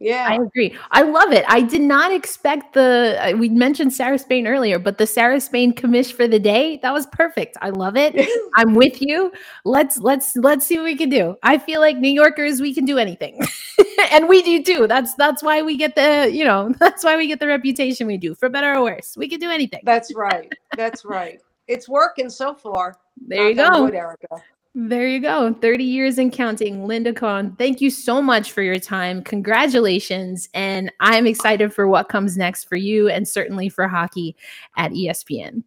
Yeah. 0.00 0.26
I 0.30 0.36
agree. 0.36 0.74
I 0.90 1.02
love 1.02 1.30
it. 1.30 1.44
I 1.46 1.60
did 1.60 1.82
not 1.82 2.10
expect 2.10 2.72
the 2.72 3.18
uh, 3.20 3.36
we 3.36 3.50
mentioned 3.50 3.92
Sarah 3.92 4.18
Spain 4.18 4.46
earlier, 4.46 4.78
but 4.78 4.96
the 4.96 5.06
Sarah 5.06 5.40
Spain 5.40 5.74
commish 5.74 6.10
for 6.12 6.26
the 6.26 6.38
day, 6.38 6.78
that 6.82 6.92
was 6.92 7.06
perfect. 7.08 7.58
I 7.60 7.68
love 7.68 7.98
it. 7.98 8.14
I'm 8.56 8.74
with 8.74 9.02
you. 9.02 9.30
Let's 9.66 9.98
let's 9.98 10.34
let's 10.36 10.66
see 10.66 10.78
what 10.78 10.84
we 10.84 10.96
can 10.96 11.10
do. 11.10 11.36
I 11.42 11.58
feel 11.58 11.80
like 11.82 11.98
New 11.98 12.10
Yorkers 12.10 12.62
we 12.62 12.72
can 12.72 12.86
do 12.86 12.96
anything. 12.96 13.40
and 14.10 14.26
we 14.26 14.40
do 14.40 14.62
too. 14.62 14.86
That's 14.86 15.14
that's 15.16 15.42
why 15.42 15.60
we 15.60 15.76
get 15.76 15.94
the, 15.94 16.30
you 16.32 16.44
know, 16.44 16.74
that's 16.80 17.04
why 17.04 17.18
we 17.18 17.26
get 17.26 17.38
the 17.38 17.46
reputation 17.46 18.06
we 18.06 18.16
do, 18.16 18.34
for 18.34 18.48
better 18.48 18.72
or 18.72 18.82
worse. 18.82 19.18
We 19.18 19.28
can 19.28 19.38
do 19.38 19.50
anything. 19.50 19.82
That's 19.84 20.14
right. 20.14 20.50
That's 20.78 21.04
right. 21.04 21.40
It's 21.68 21.90
working 21.90 22.30
so 22.30 22.54
far. 22.54 22.96
There 23.26 23.50
you 23.50 23.54
go. 23.54 23.84
Wood, 23.84 23.94
Erica. 23.94 24.28
There 24.74 25.08
you 25.08 25.20
go. 25.20 25.52
30 25.52 25.82
years 25.82 26.18
and 26.18 26.32
counting. 26.32 26.86
Linda 26.86 27.12
Cohn, 27.12 27.56
thank 27.56 27.80
you 27.80 27.90
so 27.90 28.22
much 28.22 28.52
for 28.52 28.62
your 28.62 28.78
time. 28.78 29.22
Congratulations. 29.24 30.48
And 30.54 30.92
I'm 31.00 31.26
excited 31.26 31.72
for 31.72 31.88
what 31.88 32.08
comes 32.08 32.36
next 32.36 32.68
for 32.68 32.76
you 32.76 33.08
and 33.08 33.26
certainly 33.26 33.68
for 33.68 33.88
hockey 33.88 34.36
at 34.76 34.92
ESPN. 34.92 35.64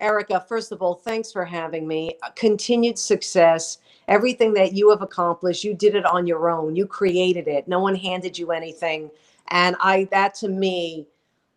Erica, 0.00 0.44
first 0.46 0.70
of 0.70 0.82
all, 0.82 0.94
thanks 0.94 1.32
for 1.32 1.46
having 1.46 1.88
me. 1.88 2.18
Uh, 2.22 2.28
continued 2.36 2.98
success. 2.98 3.78
Everything 4.06 4.52
that 4.52 4.74
you 4.74 4.90
have 4.90 5.00
accomplished, 5.00 5.64
you 5.64 5.72
did 5.72 5.94
it 5.94 6.04
on 6.04 6.26
your 6.26 6.50
own. 6.50 6.76
You 6.76 6.86
created 6.86 7.48
it. 7.48 7.66
No 7.68 7.80
one 7.80 7.94
handed 7.94 8.38
you 8.38 8.52
anything. 8.52 9.10
And 9.48 9.76
I 9.80 10.08
that 10.10 10.34
to 10.36 10.48
me 10.48 11.06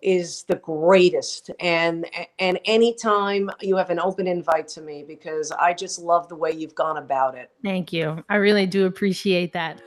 is 0.01 0.43
the 0.43 0.55
greatest 0.57 1.49
and 1.59 2.05
and 2.37 2.59
anytime 2.65 3.49
you 3.61 3.75
have 3.75 3.89
an 3.89 3.99
open 3.99 4.27
invite 4.27 4.67
to 4.67 4.81
me 4.81 5.03
because 5.07 5.51
I 5.51 5.73
just 5.73 5.99
love 5.99 6.29
the 6.29 6.35
way 6.35 6.51
you've 6.51 6.75
gone 6.75 6.97
about 6.97 7.35
it. 7.35 7.49
Thank 7.63 7.91
you. 7.91 8.23
I 8.29 8.35
really 8.35 8.67
do 8.67 8.85
appreciate 8.85 9.53
that. 9.53 9.81